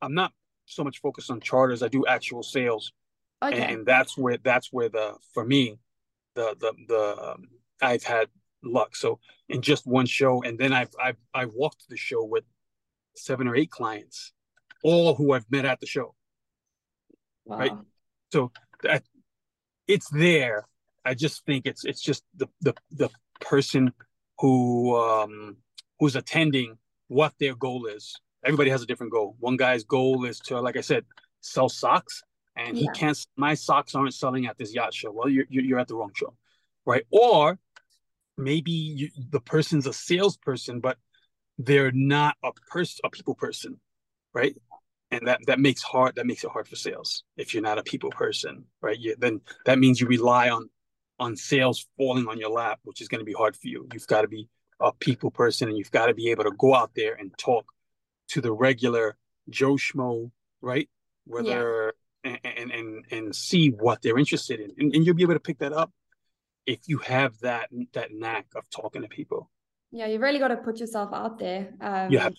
I'm 0.00 0.14
not 0.14 0.32
so 0.64 0.82
much 0.82 1.02
focused 1.02 1.30
on 1.30 1.38
charters. 1.38 1.82
I 1.82 1.88
do 1.88 2.06
actual 2.06 2.42
sales, 2.42 2.92
okay. 3.44 3.60
and, 3.60 3.70
and 3.70 3.86
that's 3.86 4.16
where 4.16 4.38
that's 4.38 4.72
where 4.72 4.88
the 4.88 5.16
for 5.34 5.44
me, 5.44 5.76
the 6.34 6.56
the 6.58 6.72
the 6.88 7.32
um, 7.32 7.48
I've 7.82 8.04
had 8.04 8.28
luck. 8.64 8.96
So 8.96 9.20
in 9.50 9.60
just 9.60 9.86
one 9.86 10.06
show, 10.06 10.42
and 10.42 10.58
then 10.58 10.72
I've 10.72 10.94
I've 10.98 11.18
I 11.34 11.44
walked 11.44 11.90
the 11.90 11.98
show 11.98 12.24
with 12.24 12.44
seven 13.16 13.46
or 13.48 13.54
eight 13.54 13.70
clients, 13.70 14.32
all 14.82 15.14
who 15.14 15.34
I've 15.34 15.50
met 15.50 15.66
at 15.66 15.78
the 15.80 15.86
show. 15.86 16.14
Wow. 17.44 17.58
Right. 17.58 17.72
So 18.32 18.52
that 18.82 19.02
it's 19.88 20.08
there. 20.10 20.66
I 21.04 21.14
just 21.14 21.44
think 21.44 21.66
it's 21.66 21.84
it's 21.84 22.00
just 22.00 22.24
the 22.36 22.48
the 22.60 22.74
the 22.90 23.10
person 23.40 23.92
who 24.38 24.96
um 24.96 25.56
who's 25.98 26.16
attending 26.16 26.78
what 27.08 27.34
their 27.38 27.54
goal 27.54 27.86
is. 27.86 28.14
Everybody 28.44 28.70
has 28.70 28.82
a 28.82 28.86
different 28.86 29.12
goal. 29.12 29.36
One 29.38 29.56
guy's 29.56 29.84
goal 29.84 30.24
is 30.24 30.40
to, 30.40 30.60
like 30.60 30.76
I 30.76 30.80
said, 30.80 31.04
sell 31.40 31.68
socks, 31.68 32.22
and 32.56 32.76
yeah. 32.76 32.82
he 32.82 32.98
can't. 32.98 33.18
My 33.36 33.54
socks 33.54 33.94
aren't 33.94 34.14
selling 34.14 34.46
at 34.46 34.58
this 34.58 34.74
yacht 34.74 34.94
show. 34.94 35.12
Well, 35.12 35.28
you're 35.28 35.46
you're 35.48 35.78
at 35.78 35.88
the 35.88 35.94
wrong 35.94 36.12
show, 36.14 36.34
right? 36.84 37.04
Or 37.10 37.58
maybe 38.36 38.72
you, 38.72 39.10
the 39.30 39.40
person's 39.40 39.86
a 39.86 39.92
salesperson, 39.92 40.80
but 40.80 40.98
they're 41.58 41.92
not 41.92 42.36
a 42.42 42.52
person, 42.70 43.00
a 43.04 43.10
people 43.10 43.34
person, 43.34 43.80
right? 44.32 44.56
And 45.12 45.26
that 45.28 45.40
that 45.46 45.60
makes 45.60 45.82
hard 45.82 46.16
that 46.16 46.26
makes 46.26 46.42
it 46.42 46.50
hard 46.50 46.66
for 46.66 46.76
sales. 46.76 47.24
If 47.36 47.54
you're 47.54 47.62
not 47.62 47.78
a 47.78 47.82
people 47.82 48.10
person 48.10 48.64
right 48.80 48.98
you, 48.98 49.14
then 49.18 49.40
that 49.66 49.78
means 49.78 50.00
you 50.00 50.06
rely 50.06 50.50
on 50.50 50.68
on 51.20 51.36
sales 51.36 51.86
falling 51.96 52.26
on 52.26 52.38
your 52.38 52.50
lap 52.50 52.80
which 52.84 53.00
is 53.00 53.08
going 53.08 53.20
to 53.20 53.24
be 53.24 53.32
hard 53.32 53.54
for 53.54 53.68
you. 53.68 53.86
You've 53.92 54.06
got 54.06 54.22
to 54.22 54.28
be 54.28 54.48
a 54.80 54.92
people 54.92 55.30
person 55.30 55.68
and 55.68 55.78
you've 55.78 55.90
got 55.90 56.06
to 56.06 56.14
be 56.14 56.30
able 56.30 56.44
to 56.44 56.52
go 56.58 56.74
out 56.74 56.90
there 56.96 57.14
and 57.14 57.30
talk 57.38 57.66
to 58.28 58.40
the 58.40 58.52
regular 58.52 59.16
joe 59.48 59.74
schmo 59.74 60.30
right 60.60 60.88
whether 61.24 61.94
yeah. 62.24 62.36
and, 62.44 62.70
and 62.70 63.04
and 63.10 63.34
see 63.34 63.68
what 63.68 64.02
they're 64.02 64.18
interested 64.18 64.60
in. 64.60 64.70
And, 64.78 64.94
and 64.94 65.06
you'll 65.06 65.14
be 65.14 65.22
able 65.22 65.34
to 65.34 65.40
pick 65.40 65.58
that 65.58 65.72
up 65.72 65.92
if 66.66 66.80
you 66.86 66.98
have 66.98 67.38
that 67.40 67.68
that 67.92 68.12
knack 68.12 68.46
of 68.56 68.68
talking 68.70 69.02
to 69.02 69.08
people. 69.08 69.50
Yeah 69.90 70.06
you 70.06 70.18
really 70.18 70.38
got 70.38 70.48
to 70.48 70.56
put 70.56 70.78
yourself 70.78 71.10
out 71.12 71.38
there 71.38 71.74
um, 71.80 72.12
have 72.12 72.34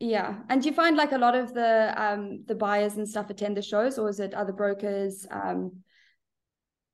yeah. 0.00 0.36
And 0.48 0.62
do 0.62 0.68
you 0.68 0.74
find 0.74 0.96
like 0.96 1.12
a 1.12 1.18
lot 1.18 1.34
of 1.34 1.54
the 1.54 1.94
um 1.96 2.44
the 2.46 2.54
buyers 2.54 2.96
and 2.96 3.08
stuff 3.08 3.30
attend 3.30 3.56
the 3.56 3.62
shows 3.62 3.98
or 3.98 4.08
is 4.08 4.20
it 4.20 4.34
other 4.34 4.52
brokers? 4.52 5.26
Um 5.30 5.82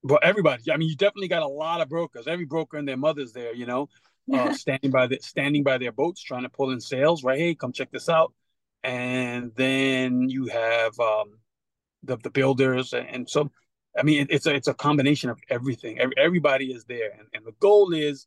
well 0.02 0.18
everybody. 0.22 0.70
I 0.72 0.76
mean 0.76 0.88
you 0.88 0.96
definitely 0.96 1.28
got 1.28 1.42
a 1.42 1.48
lot 1.48 1.80
of 1.80 1.88
brokers. 1.88 2.26
Every 2.26 2.44
broker 2.44 2.76
and 2.76 2.86
their 2.86 2.96
mother's 2.96 3.32
there, 3.32 3.54
you 3.54 3.66
know, 3.66 3.88
uh 4.32 4.52
standing 4.52 4.90
by 4.90 5.06
the 5.06 5.18
standing 5.22 5.62
by 5.62 5.78
their 5.78 5.92
boats 5.92 6.22
trying 6.22 6.42
to 6.42 6.48
pull 6.48 6.70
in 6.70 6.80
sales, 6.80 7.24
right? 7.24 7.38
Hey, 7.38 7.54
come 7.54 7.72
check 7.72 7.90
this 7.90 8.08
out. 8.08 8.32
And 8.82 9.52
then 9.56 10.28
you 10.28 10.46
have 10.46 10.98
um 11.00 11.38
the 12.02 12.16
the 12.18 12.30
builders 12.30 12.92
and, 12.92 13.08
and 13.08 13.30
so 13.30 13.50
I 13.98 14.02
mean 14.02 14.26
it's 14.30 14.46
a 14.46 14.54
it's 14.54 14.68
a 14.68 14.74
combination 14.74 15.30
of 15.30 15.38
everything. 15.48 15.98
Every, 15.98 16.14
everybody 16.18 16.66
is 16.72 16.84
there 16.84 17.12
and, 17.18 17.28
and 17.32 17.46
the 17.46 17.52
goal 17.60 17.92
is 17.92 18.26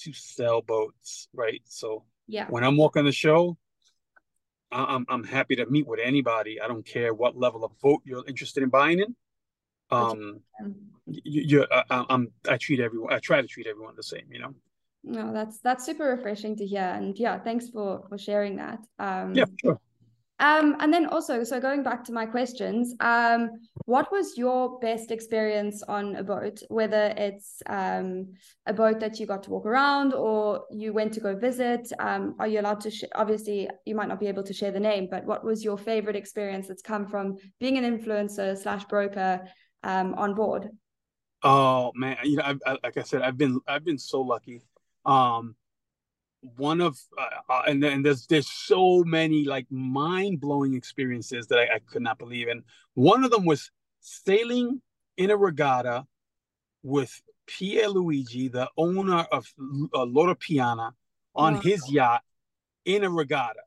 to 0.00 0.12
sell 0.12 0.62
boats, 0.62 1.28
right? 1.34 1.62
So 1.64 2.04
yeah. 2.30 2.46
When 2.48 2.62
I'm 2.62 2.76
walking 2.76 3.04
the 3.04 3.12
show, 3.12 3.58
I'm 4.72 5.06
I'm 5.08 5.24
happy 5.24 5.56
to 5.56 5.66
meet 5.66 5.86
with 5.86 6.00
anybody. 6.02 6.60
I 6.60 6.68
don't 6.68 6.84
care 6.84 7.12
what 7.12 7.36
level 7.36 7.64
of 7.64 7.72
vote 7.82 8.02
you're 8.04 8.24
interested 8.26 8.62
in 8.62 8.68
buying 8.68 9.00
in. 9.00 9.16
Um, 9.90 10.40
you, 11.06 11.66
I, 11.70 12.04
I'm 12.08 12.32
I 12.48 12.56
treat 12.56 12.80
everyone. 12.80 13.12
I 13.12 13.18
try 13.18 13.40
to 13.40 13.48
treat 13.48 13.66
everyone 13.66 13.94
the 13.96 14.02
same. 14.02 14.26
You 14.30 14.40
know. 14.40 14.54
No, 15.02 15.32
that's 15.32 15.58
that's 15.60 15.84
super 15.84 16.04
refreshing 16.04 16.56
to 16.56 16.66
hear, 16.66 16.82
and 16.82 17.18
yeah, 17.18 17.38
thanks 17.38 17.68
for 17.68 18.04
for 18.08 18.18
sharing 18.18 18.56
that. 18.56 18.78
Um, 18.98 19.34
yeah, 19.34 19.46
sure. 19.60 19.80
Um, 20.40 20.76
and 20.80 20.92
then 20.92 21.06
also, 21.06 21.44
so 21.44 21.60
going 21.60 21.82
back 21.82 22.02
to 22.04 22.12
my 22.12 22.24
questions, 22.24 22.94
um, 23.00 23.50
what 23.84 24.10
was 24.10 24.38
your 24.38 24.78
best 24.80 25.10
experience 25.10 25.82
on 25.82 26.16
a 26.16 26.24
boat? 26.24 26.62
Whether 26.68 27.12
it's 27.16 27.62
um, 27.66 28.32
a 28.64 28.72
boat 28.72 29.00
that 29.00 29.20
you 29.20 29.26
got 29.26 29.42
to 29.44 29.50
walk 29.50 29.66
around 29.66 30.14
or 30.14 30.64
you 30.70 30.94
went 30.94 31.12
to 31.14 31.20
go 31.20 31.36
visit, 31.36 31.92
um, 31.98 32.36
are 32.38 32.48
you 32.48 32.60
allowed 32.60 32.80
to? 32.80 32.90
Sh- 32.90 33.04
obviously, 33.14 33.68
you 33.84 33.94
might 33.94 34.08
not 34.08 34.18
be 34.18 34.28
able 34.28 34.42
to 34.44 34.54
share 34.54 34.72
the 34.72 34.80
name, 34.80 35.08
but 35.10 35.26
what 35.26 35.44
was 35.44 35.62
your 35.62 35.76
favorite 35.76 36.16
experience 36.16 36.68
that's 36.68 36.82
come 36.82 37.06
from 37.06 37.36
being 37.60 37.76
an 37.76 37.84
influencer 37.84 38.56
slash 38.56 38.84
broker 38.86 39.42
um, 39.82 40.14
on 40.14 40.34
board? 40.34 40.70
Oh 41.42 41.92
man, 41.94 42.16
you 42.24 42.36
know, 42.36 42.44
I, 42.44 42.54
I, 42.66 42.76
like 42.82 42.96
I 42.96 43.02
said, 43.02 43.20
I've 43.20 43.36
been 43.36 43.60
I've 43.68 43.84
been 43.84 43.98
so 43.98 44.22
lucky. 44.22 44.62
Um, 45.04 45.54
one 46.42 46.80
of 46.80 46.98
uh, 47.18 47.52
uh, 47.52 47.62
and 47.66 47.82
then 47.82 48.02
there's 48.02 48.26
there's 48.26 48.50
so 48.50 49.04
many 49.04 49.44
like 49.44 49.66
mind 49.70 50.40
blowing 50.40 50.74
experiences 50.74 51.46
that 51.48 51.58
I, 51.58 51.74
I, 51.74 51.78
could 51.86 52.02
not 52.02 52.18
believe, 52.18 52.48
and 52.48 52.62
one 52.94 53.24
of 53.24 53.30
them 53.30 53.44
was 53.44 53.70
sailing 54.00 54.80
in 55.16 55.30
a 55.30 55.36
regatta 55.36 56.06
with 56.82 57.20
Luigi, 57.60 58.48
the 58.48 58.70
owner 58.76 59.26
of 59.32 59.52
uh, 59.94 60.04
Loro 60.04 60.34
Piana, 60.34 60.94
on 61.34 61.54
wow. 61.54 61.60
his 61.60 61.90
yacht 61.90 62.22
in 62.84 63.04
a 63.04 63.10
regatta. 63.10 63.60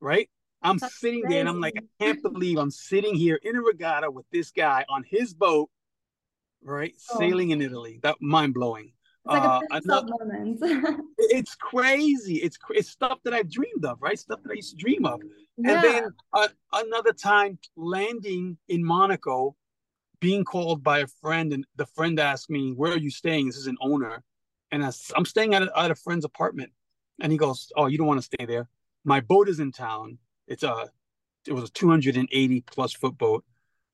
Right? 0.00 0.30
I'm 0.62 0.78
That's 0.78 0.98
sitting 0.98 1.22
crazy. 1.22 1.34
there 1.34 1.40
and 1.40 1.48
I'm 1.48 1.60
like, 1.60 1.74
I 1.76 2.04
can't 2.04 2.22
believe 2.22 2.58
I'm 2.58 2.70
sitting 2.70 3.14
here 3.14 3.38
in 3.42 3.56
a 3.56 3.62
regatta 3.62 4.10
with 4.10 4.26
this 4.30 4.50
guy 4.50 4.84
on 4.88 5.04
his 5.08 5.34
boat, 5.34 5.70
right? 6.62 6.94
Oh. 7.12 7.18
Sailing 7.18 7.50
in 7.50 7.62
Italy. 7.62 7.98
That 8.02 8.16
mind 8.20 8.54
blowing. 8.54 8.92
It's 9.26 9.86
like 9.86 9.98
uh, 9.98 10.02
moment. 10.02 10.62
it's 11.18 11.54
crazy. 11.54 12.36
It's 12.36 12.58
it's 12.70 12.88
stuff 12.88 13.18
that 13.24 13.34
I've 13.34 13.50
dreamed 13.50 13.84
of, 13.84 14.00
right? 14.00 14.18
Stuff 14.18 14.40
that 14.42 14.50
I 14.50 14.54
used 14.54 14.70
to 14.70 14.76
dream 14.76 15.04
of. 15.04 15.20
Yeah. 15.58 15.72
And 15.72 15.84
then 15.84 16.14
uh, 16.32 16.48
another 16.72 17.12
time 17.12 17.58
landing 17.76 18.56
in 18.68 18.82
Monaco, 18.82 19.56
being 20.20 20.44
called 20.44 20.82
by 20.82 21.00
a 21.00 21.06
friend, 21.06 21.52
and 21.52 21.66
the 21.76 21.86
friend 21.86 22.18
asked 22.18 22.48
me, 22.48 22.72
"Where 22.72 22.92
are 22.92 22.98
you 22.98 23.10
staying?" 23.10 23.46
This 23.46 23.58
is 23.58 23.66
an 23.66 23.76
owner, 23.82 24.22
and 24.72 24.82
I, 24.82 24.90
am 25.16 25.26
staying 25.26 25.54
at 25.54 25.62
a, 25.62 25.78
at 25.78 25.90
a 25.90 25.94
friend's 25.94 26.24
apartment. 26.24 26.72
And 27.20 27.30
he 27.30 27.36
goes, 27.36 27.70
"Oh, 27.76 27.86
you 27.86 27.98
don't 27.98 28.06
want 28.06 28.20
to 28.20 28.24
stay 28.24 28.46
there. 28.46 28.68
My 29.04 29.20
boat 29.20 29.48
is 29.50 29.60
in 29.60 29.72
town. 29.72 30.16
It's 30.48 30.62
a 30.62 30.90
it 31.46 31.52
was 31.52 31.64
a 31.64 31.72
280 31.72 32.60
plus 32.62 32.92
foot 32.92 33.16
boat. 33.18 33.44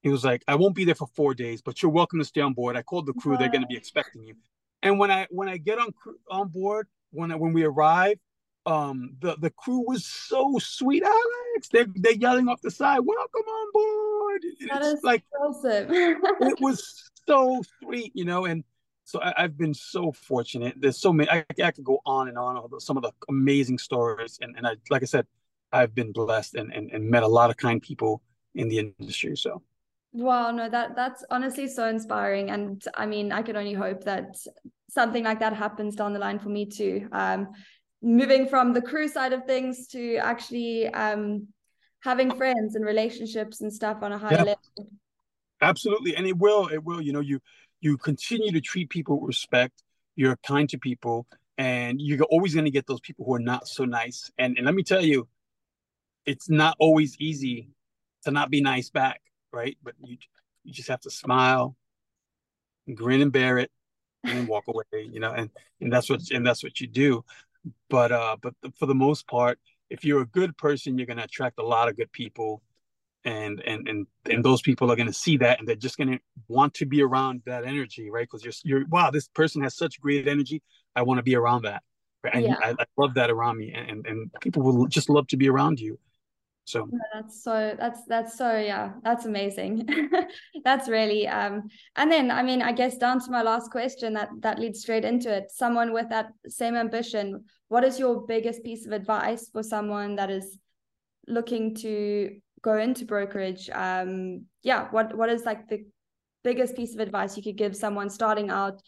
He 0.03 0.09
was 0.09 0.25
like, 0.25 0.45
I 0.47 0.55
won't 0.55 0.75
be 0.75 0.85
there 0.85 0.95
for 0.95 1.09
four 1.17 1.35
days, 1.35 1.62
but 1.62 1.83
you're 1.83 1.91
welcome 1.91 2.21
to 2.21 2.25
stay 2.25 2.41
on 2.41 2.53
board. 2.53 2.77
I 2.77 2.83
called 2.83 3.07
the 3.07 3.12
crew; 3.12 3.37
they're 3.37 3.49
going 3.49 3.62
to 3.62 3.67
be 3.67 3.77
expecting 3.77 4.23
you. 4.23 4.37
And 4.83 4.99
when 4.99 5.11
I 5.11 5.27
when 5.31 5.49
I 5.49 5.57
get 5.57 5.79
on 5.79 5.93
on 6.31 6.49
board, 6.49 6.89
when 7.11 7.33
I, 7.33 7.37
when 7.37 7.53
we 7.53 7.65
arrive, 7.65 8.19
um, 8.67 9.17
the 9.21 9.37
the 9.41 9.51
crew 9.51 9.85
was 9.87 10.05
so 10.05 10.59
sweet. 10.59 11.03
Alex, 11.03 11.69
they're 11.73 11.87
they're 11.95 12.12
yelling 12.12 12.49
off 12.49 12.61
the 12.61 12.71
side, 12.71 13.01
"Welcome 13.01 13.43
on 13.43 13.73
card. 14.41 14.43
That 14.69 14.83
is 14.83 15.03
like 15.03 15.23
awesome. 15.41 15.87
it 15.91 16.57
was 16.61 17.11
so 17.27 17.62
sweet, 17.83 18.12
you 18.15 18.25
know, 18.25 18.45
and 18.45 18.65
so 19.05 19.21
I, 19.23 19.43
have 19.43 19.57
been 19.57 19.75
so 19.75 20.12
fortunate. 20.12 20.75
There's 20.79 20.99
so 20.99 21.12
many. 21.12 21.31
I, 21.31 21.45
I 21.62 21.71
could 21.71 21.85
go 21.85 22.01
on 22.05 22.29
and 22.29 22.39
on. 22.39 22.57
Although 22.57 22.79
some 22.79 22.97
of 22.97 23.03
the 23.03 23.12
amazing 23.29 23.79
stories, 23.79 24.39
and 24.41 24.57
and 24.57 24.67
I 24.67 24.77
like 24.91 25.03
I 25.03 25.07
said, 25.07 25.27
I've 25.73 25.95
been 25.95 26.12
blessed 26.12 26.55
and 26.57 26.73
and, 26.73 26.91
and 26.91 27.09
met 27.09 27.23
a 27.23 27.29
lot 27.29 27.51
of 27.51 27.57
kind 27.57 27.81
people 27.81 28.23
in 28.55 28.69
the 28.69 28.79
industry. 28.79 29.37
So. 29.37 29.62
Wow, 30.18 30.50
no, 30.50 30.66
that 30.70 30.96
that's 30.96 31.24
honestly 31.31 31.68
so 31.68 31.87
inspiring, 31.87 32.48
and 32.48 32.83
I 32.94 33.05
mean, 33.05 33.33
I 33.33 33.42
can 33.42 33.55
only 33.55 33.74
hope 33.74 34.05
that 34.05 34.35
something 34.88 35.24
like 35.24 35.40
that 35.40 35.52
happens 35.52 35.94
down 35.94 36.14
the 36.14 36.18
line 36.18 36.38
for 36.38 36.48
me 36.48 36.64
too. 36.64 37.07
Um, 37.12 37.48
moving 38.00 38.48
from 38.48 38.72
the 38.72 38.81
crew 38.81 39.09
side 39.09 39.35
of 39.35 39.44
things 39.44 39.88
to 39.88 40.16
actually 40.16 40.88
um, 40.88 41.48
having 42.00 42.35
friends 42.35 42.76
and 42.76 42.85
relationships 42.85 43.61
and 43.61 43.70
stuff 43.70 43.98
on 44.00 44.12
a 44.12 44.16
higher 44.16 44.37
yeah. 44.37 44.55
level. 44.55 44.90
Absolutely, 45.61 46.16
and 46.16 46.26
it 46.26 46.38
will. 46.38 46.68
It 46.68 46.83
will. 46.83 47.02
You 47.02 47.12
know, 47.12 47.20
you 47.20 47.40
you 47.83 47.98
continue 47.98 48.52
to 48.52 48.61
treat 48.62 48.88
people 48.88 49.20
with 49.20 49.29
respect. 49.29 49.83
You're 50.14 50.38
kind 50.46 50.66
to 50.70 50.79
people, 50.79 51.26
and 51.59 52.00
you're 52.00 52.22
always 52.24 52.55
going 52.55 52.64
to 52.64 52.70
get 52.70 52.87
those 52.87 53.00
people 53.00 53.26
who 53.26 53.35
are 53.35 53.38
not 53.38 53.68
so 53.68 53.85
nice. 53.85 54.31
And 54.38 54.57
and 54.57 54.64
let 54.64 54.74
me 54.74 54.83
tell 54.83 55.05
you, 55.05 55.29
it's 56.24 56.48
not 56.48 56.74
always 56.81 57.18
easy 57.20 57.68
to 58.24 58.31
not 58.31 58.48
be 58.48 58.62
nice 58.62 58.88
back, 58.88 59.20
right? 59.57 59.77
But 59.83 59.95
you 60.05 60.19
you 60.64 60.73
just 60.73 60.88
have 60.88 61.01
to 61.01 61.11
smile, 61.11 61.77
grin 62.95 63.23
and 63.23 63.33
bear 63.33 63.59
it, 63.59 63.71
and 64.25 64.47
walk 64.47 64.64
away. 64.69 64.85
You 64.92 65.21
know, 65.21 65.33
and 65.33 65.51
and 65.81 65.92
that's 65.92 66.11
what 66.11 66.21
and 66.31 66.47
that's 66.47 66.62
what 66.62 66.81
you 66.81 66.87
do. 66.87 67.25
But 67.90 68.12
uh, 68.12 68.37
but 68.40 68.55
for 68.79 68.87
the 68.87 68.95
most 68.95 69.27
part, 69.27 69.59
if 69.90 70.05
you're 70.05 70.23
a 70.23 70.27
good 70.27 70.57
person, 70.57 70.99
you're 70.99 71.07
going 71.07 71.19
to 71.19 71.25
attract 71.25 71.59
a 71.59 71.66
lot 71.66 71.88
of 71.88 71.97
good 71.97 72.12
people 72.12 72.62
and 73.27 73.61
and 73.66 73.88
and 73.88 74.07
and 74.31 74.45
those 74.45 74.62
people 74.62 74.90
are 74.90 74.97
going 74.97 75.09
to 75.09 75.12
see 75.12 75.37
that 75.37 75.59
and 75.59 75.66
they're 75.66 75.75
just 75.75 75.99
going 75.99 76.11
to 76.11 76.19
want 76.49 76.73
to 76.75 76.87
be 76.87 77.03
around 77.03 77.42
that 77.45 77.64
energy 77.64 78.09
right 78.09 78.29
because 78.31 78.45
you're 78.45 78.55
you're 78.62 78.87
wow 78.88 79.11
this 79.11 79.29
person 79.29 79.62
has 79.62 79.77
such 79.77 80.01
great 80.01 80.29
energy 80.29 80.62
i 80.95 81.03
want 81.03 81.19
to 81.19 81.23
be 81.25 81.35
around 81.35 81.62
that 81.62 81.83
right? 82.23 82.35
and 82.37 82.45
yeah. 82.45 82.57
I, 82.62 82.71
I, 82.71 82.85
love 82.97 83.14
that 83.14 83.29
around 83.29 83.59
me 83.59 83.73
and 83.73 84.07
and 84.07 84.31
people 84.40 84.62
will 84.62 84.87
just 84.87 85.11
love 85.11 85.27
to 85.29 85.37
be 85.37 85.51
around 85.51 85.81
you 85.81 85.99
so 86.66 86.88
yeah, 86.92 86.98
that's 87.14 87.44
so 87.44 87.76
that's 87.79 88.05
that's 88.07 88.37
so 88.37 88.59
yeah 88.59 88.94
that's 89.05 89.24
amazing. 89.24 89.88
That's 90.64 90.88
really 90.88 91.29
um 91.29 91.68
and 91.94 92.11
then 92.11 92.33
i 92.33 92.42
mean 92.42 92.61
i 92.61 92.72
guess 92.72 92.98
down 92.98 93.20
to 93.20 93.31
my 93.31 93.42
last 93.42 93.70
question 93.70 94.14
that 94.14 94.31
that 94.40 94.59
leads 94.59 94.81
straight 94.81 95.05
into 95.05 95.33
it. 95.33 95.52
Someone 95.52 95.92
with 95.92 96.09
that 96.11 96.33
same 96.48 96.74
ambition 96.74 97.44
what 97.68 97.85
is 97.85 98.00
your 98.00 98.26
biggest 98.26 98.64
piece 98.64 98.85
of 98.85 98.92
advice 98.92 99.48
for 99.52 99.62
someone 99.62 100.16
that 100.16 100.29
is 100.31 100.59
looking 101.29 101.74
to 101.76 102.37
go 102.62 102.79
into 102.79 103.05
brokerage? 103.05 103.70
Um 103.70 104.46
yeah 104.64 104.88
what 104.90 105.16
what 105.16 105.31
is 105.31 105.44
like 105.44 105.68
the 105.68 105.87
biggest 106.42 106.74
piece 106.74 106.94
of 106.94 107.00
advice 107.00 107.37
you 107.37 107.44
could 107.44 107.57
give 107.57 107.76
someone 107.76 108.11
starting 108.11 108.50
out 108.50 108.83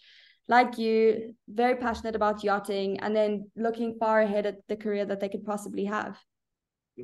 like 0.48 0.78
you 0.78 1.34
very 1.48 1.76
passionate 1.76 2.16
about 2.16 2.42
yachting 2.42 2.98
and 3.00 3.14
then 3.14 3.50
looking 3.54 3.96
far 4.00 4.20
ahead 4.20 4.46
at 4.46 4.56
the 4.68 4.76
career 4.76 5.04
that 5.04 5.20
they 5.20 5.28
could 5.28 5.44
possibly 5.44 5.84
have 5.84 6.18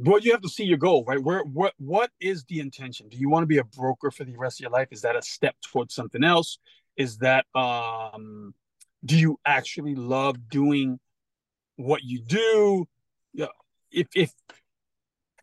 well 0.01 0.19
you 0.19 0.33
have 0.33 0.43
to 0.43 0.49
see 0.49 0.65
your 0.65 0.79
goal 0.79 1.05
right? 1.07 1.23
Where 1.23 1.41
what 1.45 1.75
what 1.79 2.11
is 2.21 2.45
the 2.45 2.61
intention? 2.61 3.09
Do 3.09 3.17
you 3.17 3.29
want 3.29 3.43
to 3.43 3.49
be 3.49 3.59
a 3.59 3.65
broker 3.65 4.11
for 4.11 4.25
the 4.25 4.37
rest 4.37 4.61
of 4.61 4.65
your 4.65 4.71
life? 4.71 4.89
Is 4.91 5.03
that 5.03 5.17
a 5.17 5.23
step 5.23 5.55
towards 5.63 5.95
something 5.95 6.25
else? 6.25 6.59
Is 6.97 7.19
that 7.19 7.47
um 7.55 8.55
do 9.05 9.19
you 9.19 9.39
actually 9.45 9.95
love 9.95 10.49
doing 10.49 10.99
what 11.77 12.03
you 12.03 12.21
do? 12.21 12.87
Yeah 13.33 13.47
if 13.95 14.09
if 14.15 14.33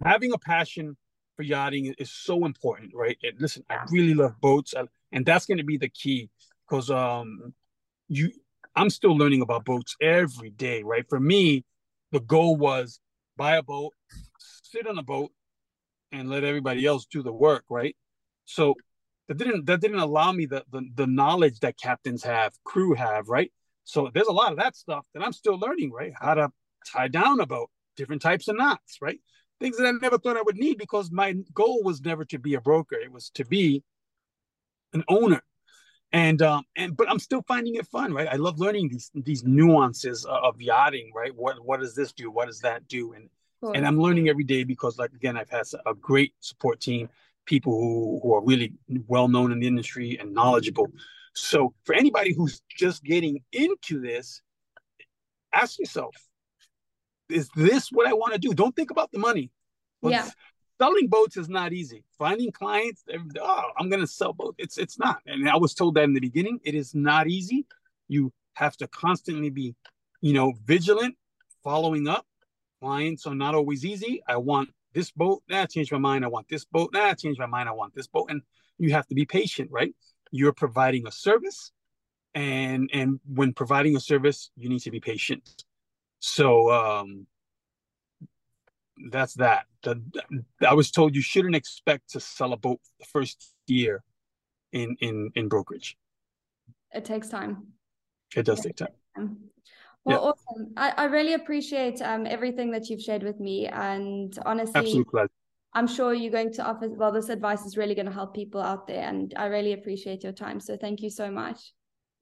having 0.03 0.33
a 0.33 0.37
passion 0.37 0.97
for 1.35 1.43
yachting 1.43 1.93
is 1.97 2.11
so 2.11 2.45
important, 2.45 2.91
right? 2.93 3.17
And 3.23 3.39
listen, 3.39 3.63
I 3.69 3.79
really 3.89 4.13
love 4.13 4.39
boats, 4.41 4.73
and 5.11 5.25
that's 5.25 5.45
going 5.45 5.57
to 5.57 5.63
be 5.63 5.77
the 5.77 5.89
key 5.89 6.29
because 6.69 6.89
um, 6.89 7.53
you, 8.07 8.31
I'm 8.75 8.89
still 8.89 9.17
learning 9.17 9.41
about 9.41 9.65
boats 9.65 9.95
every 10.01 10.51
day, 10.51 10.83
right? 10.83 11.05
For 11.09 11.19
me, 11.19 11.65
the 12.11 12.19
goal 12.19 12.57
was 12.57 12.99
buy 13.37 13.55
a 13.55 13.63
boat, 13.63 13.93
sit 14.71 14.87
on 14.87 14.97
a 14.97 15.03
boat, 15.03 15.31
and 16.11 16.29
let 16.29 16.43
everybody 16.43 16.85
else 16.85 17.05
do 17.05 17.23
the 17.23 17.33
work, 17.33 17.65
right? 17.69 17.95
So 18.45 18.75
that 19.27 19.37
didn't 19.37 19.65
that 19.67 19.81
didn't 19.81 19.99
allow 19.99 20.31
me 20.31 20.45
the, 20.45 20.63
the 20.71 20.81
the 20.95 21.07
knowledge 21.07 21.59
that 21.59 21.77
captains 21.77 22.23
have, 22.23 22.53
crew 22.63 22.93
have, 22.95 23.27
right? 23.27 23.51
So 23.83 24.09
there's 24.13 24.27
a 24.27 24.33
lot 24.33 24.51
of 24.51 24.57
that 24.59 24.75
stuff 24.75 25.05
that 25.13 25.23
I'm 25.23 25.33
still 25.33 25.59
learning, 25.59 25.91
right? 25.91 26.13
How 26.19 26.33
to 26.35 26.51
tie 26.91 27.07
down 27.07 27.39
a 27.39 27.45
boat, 27.45 27.69
different 27.95 28.21
types 28.21 28.47
of 28.47 28.57
knots, 28.57 28.97
right? 29.01 29.19
things 29.61 29.77
that 29.77 29.87
I 29.87 29.91
never 29.91 30.17
thought 30.17 30.35
I 30.35 30.41
would 30.41 30.57
need 30.57 30.77
because 30.77 31.11
my 31.11 31.35
goal 31.53 31.83
was 31.83 32.01
never 32.01 32.25
to 32.25 32.39
be 32.39 32.55
a 32.55 32.61
broker. 32.61 32.95
It 32.95 33.11
was 33.11 33.29
to 33.35 33.45
be 33.45 33.83
an 34.91 35.03
owner. 35.07 35.41
And 36.11 36.41
um 36.41 36.63
and 36.75 36.97
but 36.97 37.09
I'm 37.09 37.19
still 37.19 37.43
finding 37.47 37.75
it 37.75 37.87
fun, 37.87 38.13
right? 38.13 38.27
I 38.29 38.35
love 38.35 38.59
learning 38.59 38.89
these 38.89 39.11
these 39.13 39.45
nuances 39.45 40.25
of 40.25 40.59
yachting, 40.59 41.11
right? 41.15 41.33
What 41.33 41.63
what 41.63 41.79
does 41.79 41.95
this 41.95 42.11
do? 42.11 42.29
What 42.29 42.47
does 42.47 42.59
that 42.61 42.87
do? 42.89 43.13
And 43.13 43.29
and 43.61 43.85
I'm 43.85 43.99
learning 43.99 44.29
every 44.29 44.43
day 44.43 44.63
because 44.63 44.97
like 44.97 45.13
again, 45.13 45.37
I've 45.37 45.49
had 45.49 45.63
a 45.85 45.93
great 45.93 46.33
support 46.39 46.79
team, 46.79 47.09
people 47.45 47.73
who 47.73 48.19
who 48.21 48.33
are 48.33 48.43
really 48.43 48.73
well 49.07 49.27
known 49.27 49.51
in 49.51 49.59
the 49.59 49.67
industry 49.67 50.17
and 50.19 50.33
knowledgeable. 50.33 50.87
So 51.33 51.73
for 51.85 51.95
anybody 51.95 52.33
who's 52.33 52.61
just 52.69 53.03
getting 53.03 53.41
into 53.51 54.01
this, 54.01 54.41
ask 55.53 55.79
yourself, 55.79 56.15
is 57.29 57.49
this 57.55 57.89
what 57.91 58.07
I 58.07 58.13
want 58.13 58.33
to 58.33 58.39
do? 58.39 58.53
Don't 58.53 58.75
think 58.75 58.91
about 58.91 59.11
the 59.11 59.19
money. 59.19 59.51
But 60.01 60.11
yeah. 60.11 60.29
Selling 60.79 61.07
boats 61.07 61.37
is 61.37 61.47
not 61.47 61.73
easy. 61.73 62.03
Finding 62.17 62.51
clients, 62.51 63.03
oh, 63.39 63.63
I'm 63.77 63.87
going 63.87 64.01
to 64.01 64.07
sell 64.07 64.33
boats. 64.33 64.55
It's 64.57 64.79
it's 64.79 64.97
not. 64.97 65.19
And 65.27 65.47
I 65.47 65.55
was 65.55 65.75
told 65.75 65.93
that 65.93 66.05
in 66.05 66.13
the 66.13 66.19
beginning. 66.19 66.59
It 66.63 66.73
is 66.73 66.95
not 66.95 67.27
easy. 67.27 67.67
You 68.07 68.33
have 68.53 68.75
to 68.77 68.87
constantly 68.87 69.51
be, 69.51 69.75
you 70.21 70.33
know, 70.33 70.53
vigilant, 70.65 71.15
following 71.63 72.07
up. 72.07 72.25
Clients 72.81 73.27
are 73.27 73.35
not 73.35 73.53
always 73.53 73.85
easy. 73.85 74.23
I 74.27 74.37
want 74.37 74.69
this 74.93 75.11
boat. 75.11 75.43
Nah, 75.49 75.65
change 75.65 75.91
my 75.91 75.97
mind. 75.97 76.25
I 76.25 76.29
want 76.29 76.47
this 76.49 76.65
boat. 76.65 76.89
Nah, 76.93 77.13
change 77.13 77.37
my 77.37 77.45
mind. 77.45 77.69
I 77.69 77.73
want 77.73 77.93
this 77.93 78.07
boat. 78.07 78.27
And 78.29 78.41
you 78.77 78.91
have 78.91 79.07
to 79.07 79.15
be 79.15 79.25
patient, 79.25 79.69
right? 79.71 79.93
You're 80.31 80.53
providing 80.53 81.05
a 81.07 81.11
service, 81.11 81.71
and 82.33 82.89
and 82.93 83.19
when 83.27 83.53
providing 83.53 83.95
a 83.95 83.99
service, 83.99 84.49
you 84.55 84.69
need 84.69 84.79
to 84.79 84.91
be 84.91 84.99
patient. 84.99 85.63
So 86.19 86.71
um, 86.71 87.27
that's 89.09 89.35
that. 89.35 89.65
The, 89.83 90.01
I 90.67 90.73
was 90.73 90.89
told 90.91 91.15
you 91.15 91.21
shouldn't 91.21 91.55
expect 91.55 92.11
to 92.11 92.19
sell 92.19 92.53
a 92.53 92.57
boat 92.57 92.79
the 92.99 93.05
first 93.05 93.53
year 93.67 94.03
in 94.71 94.95
in 95.01 95.31
in 95.35 95.49
brokerage. 95.49 95.97
It 96.93 97.05
takes 97.05 97.29
time. 97.29 97.67
It 98.35 98.43
does 98.43 98.61
take 98.61 98.77
time. 98.77 99.37
Well, 100.03 100.17
yeah. 100.17 100.29
awesome. 100.29 100.73
I, 100.77 100.93
I 100.97 101.05
really 101.05 101.33
appreciate 101.33 102.01
um, 102.01 102.25
everything 102.25 102.71
that 102.71 102.89
you've 102.89 103.01
shared 103.01 103.23
with 103.23 103.39
me. 103.39 103.67
And 103.67 104.37
honestly, 104.45 104.79
Absolute 104.79 105.31
I'm 105.73 105.87
sure 105.87 106.13
you're 106.13 106.31
going 106.31 106.51
to 106.53 106.65
offer, 106.65 106.89
well, 106.89 107.11
this 107.11 107.29
advice 107.29 107.65
is 107.65 107.77
really 107.77 107.95
going 107.95 108.07
to 108.07 108.11
help 108.11 108.33
people 108.33 108.61
out 108.61 108.87
there. 108.87 109.07
And 109.07 109.33
I 109.37 109.45
really 109.45 109.73
appreciate 109.73 110.23
your 110.23 110.33
time. 110.33 110.59
So 110.59 110.75
thank 110.75 111.01
you 111.01 111.09
so 111.09 111.31
much. 111.31 111.73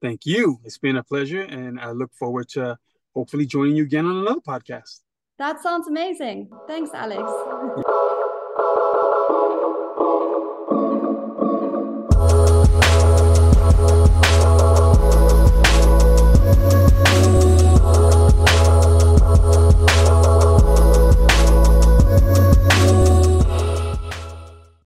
Thank 0.02 0.26
you. 0.26 0.60
It's 0.64 0.78
been 0.78 0.98
a 0.98 1.04
pleasure. 1.04 1.42
And 1.42 1.80
I 1.80 1.92
look 1.92 2.14
forward 2.14 2.50
to 2.50 2.78
hopefully 3.16 3.46
joining 3.46 3.76
you 3.76 3.84
again 3.84 4.06
on 4.06 4.18
another 4.18 4.42
podcast. 4.42 5.02
That 5.40 5.62
sounds 5.62 5.88
amazing. 5.88 6.50
Thanks, 6.68 6.92
Alex. 6.94 7.24